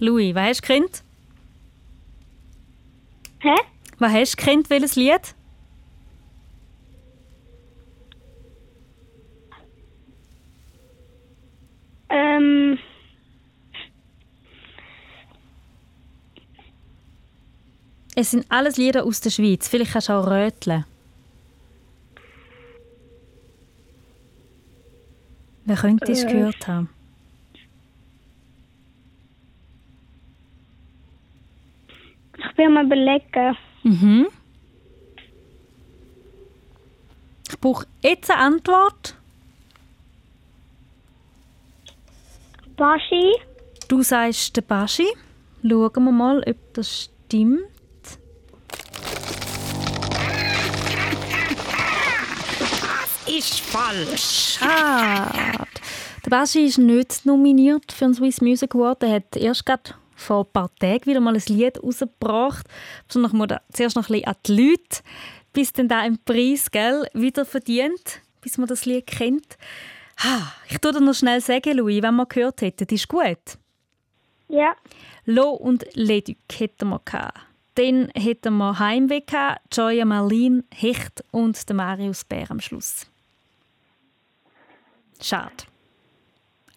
Louis, 0.03 0.34
was 0.34 0.42
hast 0.48 0.62
du 0.62 0.66
gekannt? 0.66 1.03
Hä? 3.38 3.55
Was 4.00 4.12
hast 4.12 4.32
du 4.32 4.36
gekannt, 4.36 4.68
welches 4.68 4.96
Lied? 4.96 5.34
Ähm, 12.11 12.78
Es 18.14 18.30
sind 18.30 18.44
alles 18.50 18.76
Lieder 18.76 19.05
aus 19.05 19.20
der 19.22 19.30
Schweiz. 19.30 19.68
Vielleicht 19.68 19.92
kannst 19.92 20.09
du 20.11 20.12
auch 20.12 20.26
röteln. 20.26 20.84
Wer 25.64 25.76
könnte 25.76 26.12
es 26.12 26.24
Äh. 26.24 26.32
gehört 26.32 26.66
haben? 26.68 26.90
Ich 32.51 32.59
will 32.59 32.68
mal 32.68 32.86
überlegen. 32.86 33.57
Mhm. 33.82 34.26
Ich 37.49 37.61
brauche 37.61 37.86
jetzt 38.03 38.30
eine 38.30 38.40
Antwort. 38.40 39.14
Baschi. 42.76 43.32
Du 43.88 44.03
sagst 44.03 44.57
der 44.57 44.62
Baschi. 44.62 45.07
Schauen 45.62 46.05
wir 46.05 46.12
mal, 46.12 46.43
ob 46.47 46.57
das 46.74 47.11
stimmt. 47.26 47.61
Ist 53.26 53.61
falsch. 53.61 54.59
Schade. 54.59 55.66
Der 56.24 56.30
Baschi 56.30 56.64
ist 56.64 56.78
nicht 56.78 57.24
nominiert 57.26 57.93
für 57.93 58.07
den 58.07 58.14
Swiss 58.14 58.40
Music 58.40 58.74
Award. 58.74 59.03
Er 59.03 59.14
hat 59.16 59.36
erst 59.36 59.66
gerade 59.66 59.95
vor 60.23 60.45
ein 60.45 60.53
paar 60.53 60.75
Tagen 60.77 61.07
wieder 61.07 61.20
mal 61.20 61.35
ein 61.35 61.43
Lied 61.49 61.83
rausgebracht. 61.83 62.66
Besonders 63.07 63.33
mal 63.33 63.61
zuerst 63.73 63.97
noch 63.97 64.09
ein 64.09 64.12
bisschen 64.12 64.29
an 64.29 64.37
die 64.47 64.57
Leute, 64.57 65.03
bis 65.53 65.73
dann 65.73 65.89
da 65.89 66.01
ein 66.01 66.18
Preis 66.25 66.70
gell, 66.70 67.07
wieder 67.12 67.45
verdient, 67.45 68.20
bis 68.41 68.57
man 68.59 68.68
das 68.68 68.87
Lied 68.87 69.07
kennt. 69.07 69.59
Ich 70.68 70.79
tue 70.79 70.93
dir 70.93 71.01
noch 71.01 71.14
schnell 71.14 71.41
sagen, 71.41 71.77
Louis, 71.77 72.03
wenn 72.03 72.14
man 72.14 72.29
gehört 72.29 72.62
hätte, 72.62 72.87
das 72.87 72.95
ist 72.95 73.09
gut. 73.09 73.59
Ja. 74.49 74.75
Lo 75.25 75.51
und 75.51 75.85
Leduc 75.95 76.37
hätten 76.53 76.89
wir 76.91 77.01
gehabt. 77.05 77.41
Dann 77.75 78.11
hätten 78.14 78.59
wir 78.59 78.79
Heimweh 78.79 79.23
gehabt, 79.23 79.75
Joya 79.75 80.05
Marlin, 80.05 80.64
Hecht 80.75 81.25
und 81.31 81.68
der 81.68 81.75
Marius 81.75 82.25
Bär 82.25 82.51
am 82.51 82.61
Schluss. 82.61 83.07
Schade. 85.20 85.64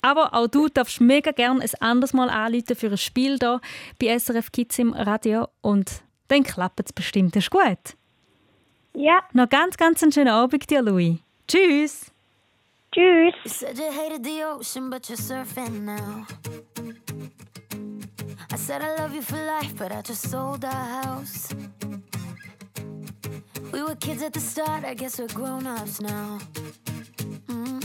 Aber 0.06 0.36
auch 0.36 0.46
du 0.46 0.68
darfst 0.68 1.02
mega 1.02 1.32
gerne 1.32 1.62
ein 1.62 1.70
anderes 1.80 2.14
Mal 2.14 2.30
anrufen 2.30 2.76
für 2.76 2.92
ein 2.92 2.98
Spiel 2.98 3.40
hier 3.40 3.60
bei 4.00 4.20
SRF 4.20 4.52
Kids 4.52 4.78
im 4.78 4.94
Radio 4.94 5.48
und 5.62 6.04
dann 6.28 6.44
klappt 6.44 6.80
es 6.80 6.94
bestimmt. 6.94 7.36
ist 7.36 7.50
gut. 7.50 7.98
Ja. 8.94 9.24
Noch 9.34 9.50
ganz, 9.50 9.78
ganz 9.78 10.04
einen 10.04 10.12
schönen 10.12 10.28
Abend 10.28 10.70
dir, 10.70 10.84
Louis. 10.84 11.18
Tschüss. 11.48 12.12
Tschüss. 12.92 13.34
You 13.44 13.50
said 13.50 13.80
you 13.80 13.92
hated 13.92 14.24
the 14.24 14.44
ocean, 14.44 14.92
but 14.92 15.10
you're 15.10 15.18
surfing 15.18 15.86
now. 15.86 16.28
I 18.54 18.58
said 18.58 18.84
I 18.84 19.02
love 19.02 19.16
you 19.16 19.24
for 19.24 19.38
life, 19.38 19.76
but 19.76 19.92
I 19.92 20.04
just 20.08 20.30
sold 20.30 20.64
our 20.66 21.02
house. 21.02 21.50
We 23.74 23.82
were 23.82 23.96
kids 23.96 24.22
at 24.22 24.34
the 24.34 24.40
start, 24.40 24.86
I 24.86 24.94
guess 24.94 25.18
we're 25.18 25.34
grown 25.34 25.66
ups 25.66 26.00
now. 26.00 26.38
Mm. 27.48 27.85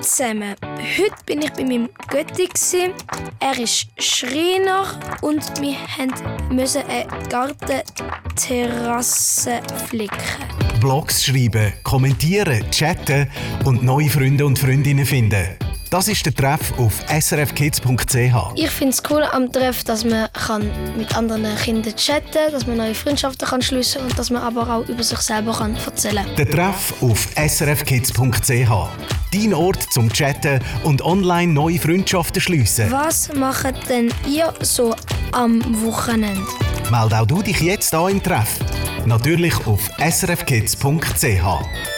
zusammen. 0.00 0.54
Heute 0.62 1.14
bin 1.26 1.42
ich 1.42 1.52
bei 1.52 1.64
meinem 1.64 1.90
Götti. 2.08 2.48
gsi. 2.52 2.94
Er 3.40 3.58
ist 3.58 3.88
Schreiner 3.98 4.84
und 5.22 5.42
wir 5.60 5.76
mussten 6.50 6.82
eine 6.88 7.06
Gartenterrasse 7.28 9.60
flicken. 9.88 10.18
Blogs 10.80 11.24
schreiben, 11.24 11.72
kommentieren, 11.82 12.64
chatten 12.70 13.28
und 13.64 13.82
neue 13.82 14.08
Freunde 14.08 14.46
und 14.46 14.56
Freundinnen 14.58 15.04
finden. 15.04 15.58
Das 15.90 16.06
ist 16.06 16.24
der 16.26 16.34
Treff 16.34 16.78
auf 16.78 17.02
srfkids.ch. 17.08 18.52
Ich 18.56 18.70
finde 18.70 18.92
es 18.92 19.02
cool 19.08 19.22
am 19.22 19.50
Treff, 19.50 19.84
dass 19.84 20.04
man 20.04 20.28
kann 20.34 20.70
mit 20.98 21.16
anderen 21.16 21.56
Kindern 21.56 21.96
chatten 21.96 22.30
kann, 22.30 22.52
dass 22.52 22.66
man 22.66 22.76
neue 22.76 22.94
Freundschaften 22.94 23.48
kann 23.48 23.62
schliessen 23.62 24.02
und 24.02 24.18
dass 24.18 24.28
man 24.28 24.42
aber 24.42 24.68
auch 24.70 24.86
über 24.86 25.02
sich 25.02 25.18
selber 25.18 25.54
kann 25.54 25.74
erzählen 25.76 26.26
kann. 26.26 26.36
Der 26.36 26.50
Treff 26.50 26.92
auf 27.02 27.26
srfkids.ch. 27.36 29.17
Dein 29.32 29.52
Ort 29.52 29.92
zum 29.92 30.10
Chatten 30.10 30.58
und 30.84 31.02
online 31.02 31.52
neue 31.52 31.78
Freundschaften 31.78 32.40
schliessen. 32.40 32.90
Was 32.90 33.30
macht 33.34 33.90
denn 33.90 34.10
ihr 34.26 34.54
so 34.62 34.94
am 35.32 35.60
Wochenende? 35.84 36.40
Meld 36.90 37.12
auch 37.12 37.26
du 37.26 37.42
dich 37.42 37.60
jetzt 37.60 37.94
an 37.94 38.10
im 38.10 38.22
Treff. 38.22 38.58
Natürlich 39.04 39.54
auf 39.66 39.90
srfkids.ch. 39.98 41.97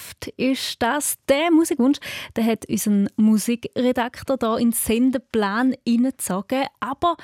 ist 0.37 0.81
das 0.81 1.15
der 1.27 1.51
Musikwunsch. 1.51 1.99
Der 2.35 2.45
hat 2.45 2.67
unseren 2.69 3.09
Musikredakteur 3.15 4.37
da 4.37 4.57
in 4.57 4.69
den 4.69 4.73
Sendeplan 4.73 5.75
hineingezogen. 5.85 6.65
Aber 6.79 7.17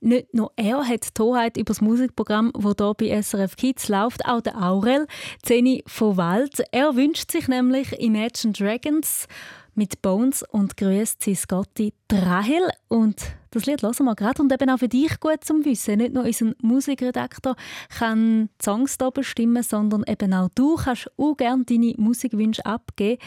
nicht 0.00 0.32
nur 0.34 0.52
er 0.56 0.86
hat 0.86 1.18
die 1.18 1.22
Hoheit 1.22 1.56
über 1.56 1.72
das 1.72 1.80
Musikprogramm, 1.80 2.52
das 2.52 2.74
hier 2.78 2.94
bei 2.94 3.22
SRF 3.22 3.56
Kids 3.56 3.88
läuft, 3.88 4.24
auch 4.26 4.40
der 4.40 4.60
Aurel, 4.60 5.06
Zeni 5.42 5.82
von 5.86 6.16
Wald. 6.16 6.62
Er 6.72 6.96
wünscht 6.96 7.30
sich 7.30 7.48
nämlich 7.48 7.92
Imagine 8.00 8.52
Dragons 8.52 9.26
mit 9.74 10.02
Bones 10.02 10.42
und 10.42 10.76
grüßt 10.76 11.22
sein 11.22 11.38
Gotti 11.48 11.92
Rahel. 12.12 12.70
Und 12.88 13.16
das 13.54 13.66
Lied 13.66 13.82
hören 13.82 14.04
wir 14.04 14.14
gerade 14.14 14.42
und 14.42 14.52
eben 14.52 14.70
auch 14.70 14.78
für 14.78 14.88
dich 14.88 15.20
gut 15.20 15.44
zum 15.44 15.64
Wissen. 15.64 15.98
Nicht 15.98 16.14
nur 16.14 16.24
unser 16.24 16.52
Musikredakteur 16.60 17.56
kann 17.98 18.48
die 18.60 18.64
Songs 18.64 18.96
hier 18.98 19.10
bestimmen, 19.10 19.62
sondern 19.62 20.04
eben 20.06 20.32
auch 20.34 20.48
du 20.54 20.76
kannst 20.76 21.10
auch 21.16 21.36
gerne 21.36 21.64
deine 21.64 21.94
Musikwünsche 21.96 22.64
abgeben. 22.66 23.20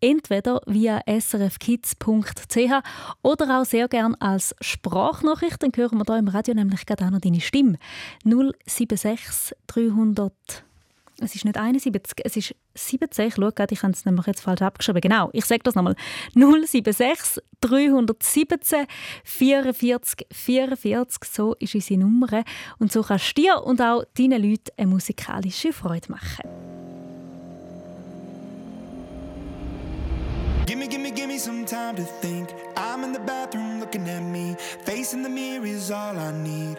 Entweder 0.00 0.60
via 0.66 1.00
srfkids.ch 1.06 2.72
oder 3.22 3.60
auch 3.60 3.64
sehr 3.64 3.88
gerne 3.88 4.20
als 4.20 4.54
Sprachnachricht. 4.60 5.62
Dann 5.62 5.72
hören 5.74 5.98
wir 5.98 6.04
hier 6.06 6.18
im 6.18 6.28
Radio 6.28 6.54
nämlich 6.54 6.86
gerade 6.86 7.06
auch 7.06 7.10
noch 7.10 7.20
deine 7.20 7.40
Stimme. 7.40 7.78
076 8.24 9.56
300 9.66 10.32
es 11.20 11.34
ist 11.34 11.44
nicht 11.44 11.56
71, 11.56 12.24
es 12.24 12.36
ist 12.36 12.54
17. 12.74 13.28
Ich 13.28 13.34
schaue 13.34 13.52
gerade, 13.52 13.72
ich 13.74 13.82
habe 13.82 13.92
es 13.92 14.04
nämlich 14.04 14.26
jetzt 14.26 14.40
falsch 14.40 14.62
abgeschrieben. 14.62 15.00
Genau, 15.00 15.30
ich 15.32 15.44
sage 15.44 15.62
das 15.62 15.74
nochmal. 15.74 15.94
076 16.34 17.42
317 17.60 18.86
44 19.24 20.26
44, 20.32 21.24
so 21.24 21.54
ist 21.54 21.74
unsere 21.74 22.00
Nummer. 22.00 22.44
Und 22.78 22.92
so 22.92 23.02
kannst 23.02 23.36
du 23.36 23.42
dir 23.42 23.62
und 23.62 23.80
auch 23.80 24.04
deinen 24.16 24.42
Leuten 24.42 24.70
eine 24.76 24.86
musikalische 24.86 25.72
Freude 25.72 26.10
machen. 26.10 26.48
Gimme, 30.66 30.86
gimme, 30.86 31.10
gimme 31.10 31.38
some 31.38 31.64
time 31.64 31.96
to 31.96 32.04
think. 32.20 32.48
I'm 32.76 33.02
in 33.04 33.12
the 33.12 33.18
bathroom 33.20 33.80
looking 33.80 34.08
at 34.08 34.22
me. 34.22 34.56
Facing 34.84 35.22
the 35.22 35.28
mirror 35.28 35.66
is 35.66 35.90
all 35.90 36.16
I 36.16 36.32
need. 36.32 36.78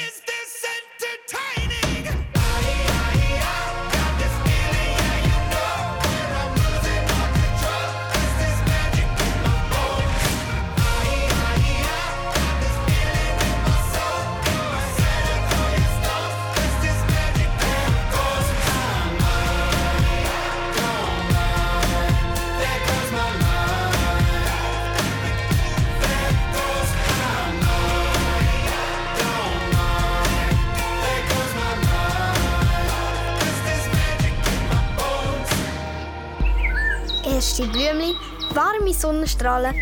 Blümchen, 37.91 38.15
warme 38.53 38.93
Sonnenstrahlen. 38.93 39.75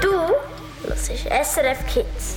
Du 0.00 0.88
hörst 0.88 1.10
SRF 1.10 1.86
Kids. 1.92 2.36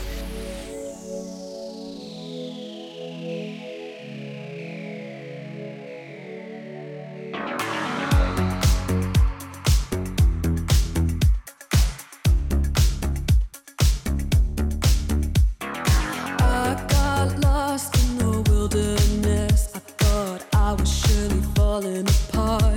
Falling 21.56 22.08
apart. 22.30 22.73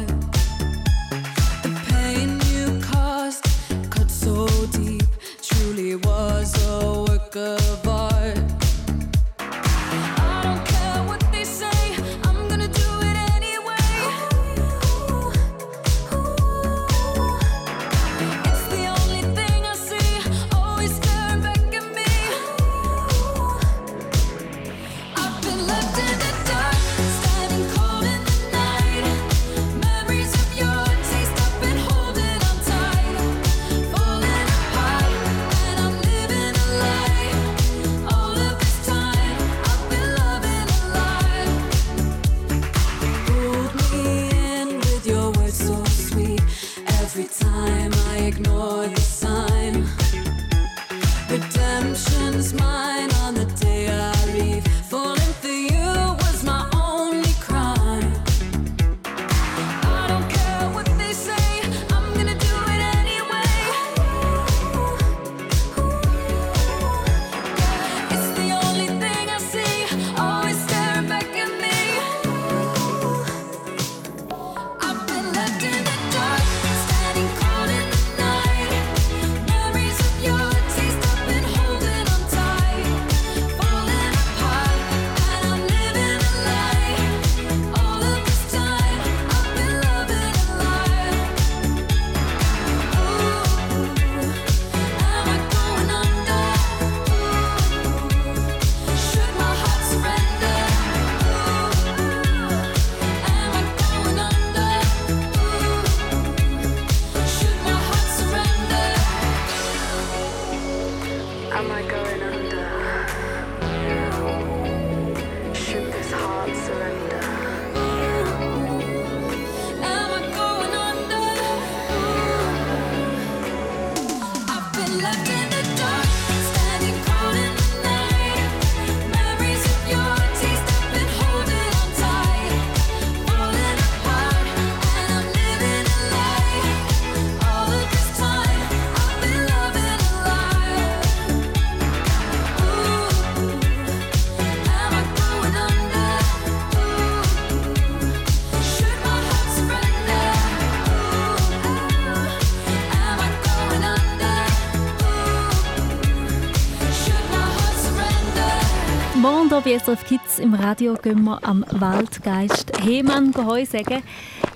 Bei 159.66 159.76
SRF 159.76 160.04
Kids 160.04 160.38
im 160.38 160.54
Radio 160.54 160.94
gehen 160.94 161.24
wir 161.24 161.40
am 161.42 161.64
Waldgeist 161.72 162.70
Hemann 162.84 163.34
Heu 163.34 163.64
sagen. 163.64 164.04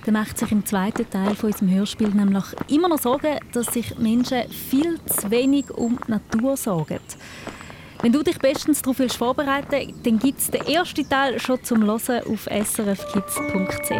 Der 0.05 0.13
macht 0.13 0.37
sich 0.37 0.53
im 0.53 0.65
zweiten 0.65 1.09
Teil 1.09 1.35
von 1.35 1.51
unserem 1.51 1.69
Hörspiel 1.69 2.07
nämlich 2.07 2.45
immer 2.69 2.87
noch 2.87 2.97
Sorgen, 2.97 3.37
dass 3.51 3.73
sich 3.73 3.97
Menschen 3.97 4.49
viel 4.49 5.01
zu 5.05 5.29
wenig 5.29 5.69
um 5.69 5.99
die 6.07 6.11
Natur 6.11 6.55
sorgen. 6.55 7.01
Wenn 8.01 8.13
du 8.13 8.23
dich 8.23 8.39
bestens 8.39 8.81
darauf 8.81 8.99
willst 8.99 9.17
vorbereiten 9.17 9.93
dann 10.01 10.17
gibt 10.17 10.39
es 10.39 10.49
den 10.49 10.65
ersten 10.65 11.09
Teil 11.09 11.41
schon 11.41 11.61
zum 11.61 11.83
Hören 11.83 12.21
auf 12.29 12.45
srfkids.ch. 12.45 13.91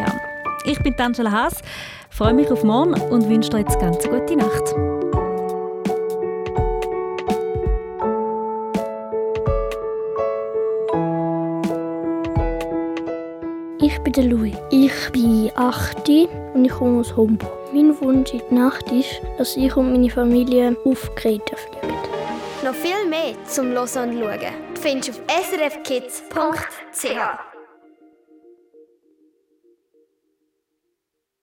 Ich 0.64 0.80
bin 0.80 0.98
Angela 0.98 1.32
Haas, 1.32 1.62
freue 2.10 2.34
mich 2.34 2.50
auf 2.50 2.64
morgen 2.64 2.94
und 2.94 3.28
wünsche 3.28 3.50
dir 3.50 3.60
jetzt 3.60 3.78
ganz 3.82 4.06
eine 4.06 4.18
gute 4.18 4.38
Nacht. 4.38 4.91
Bin 14.12 14.30
der 14.30 14.38
Louis. 14.38 14.54
Ich 14.72 15.12
bin 15.12 15.52
8 15.56 16.10
und 16.54 16.66
ich 16.66 16.72
komme 16.72 17.00
aus 17.00 17.16
Homburg. 17.16 17.52
Mein 17.74 18.00
Wunsch 18.02 18.34
in 18.34 18.42
der 18.50 18.60
Nacht 18.60 18.92
ist, 18.92 19.22
dass 19.38 19.56
ich 19.56 19.76
und 19.76 19.92
meine 19.92 20.10
Familie 20.10 20.76
auf 20.86 21.14
Kreta 21.16 21.56
fliegen. 21.56 21.96
Noch 22.64 22.76
viel 22.76 23.08
mehr 23.10 23.34
zum 23.46 23.68
Hören 23.68 24.10
und 24.10 24.20
Schauen 24.20 24.54
findest 24.82 25.10
du 25.10 25.14
auf 25.14 25.22
srfkids.ch. 25.50 27.51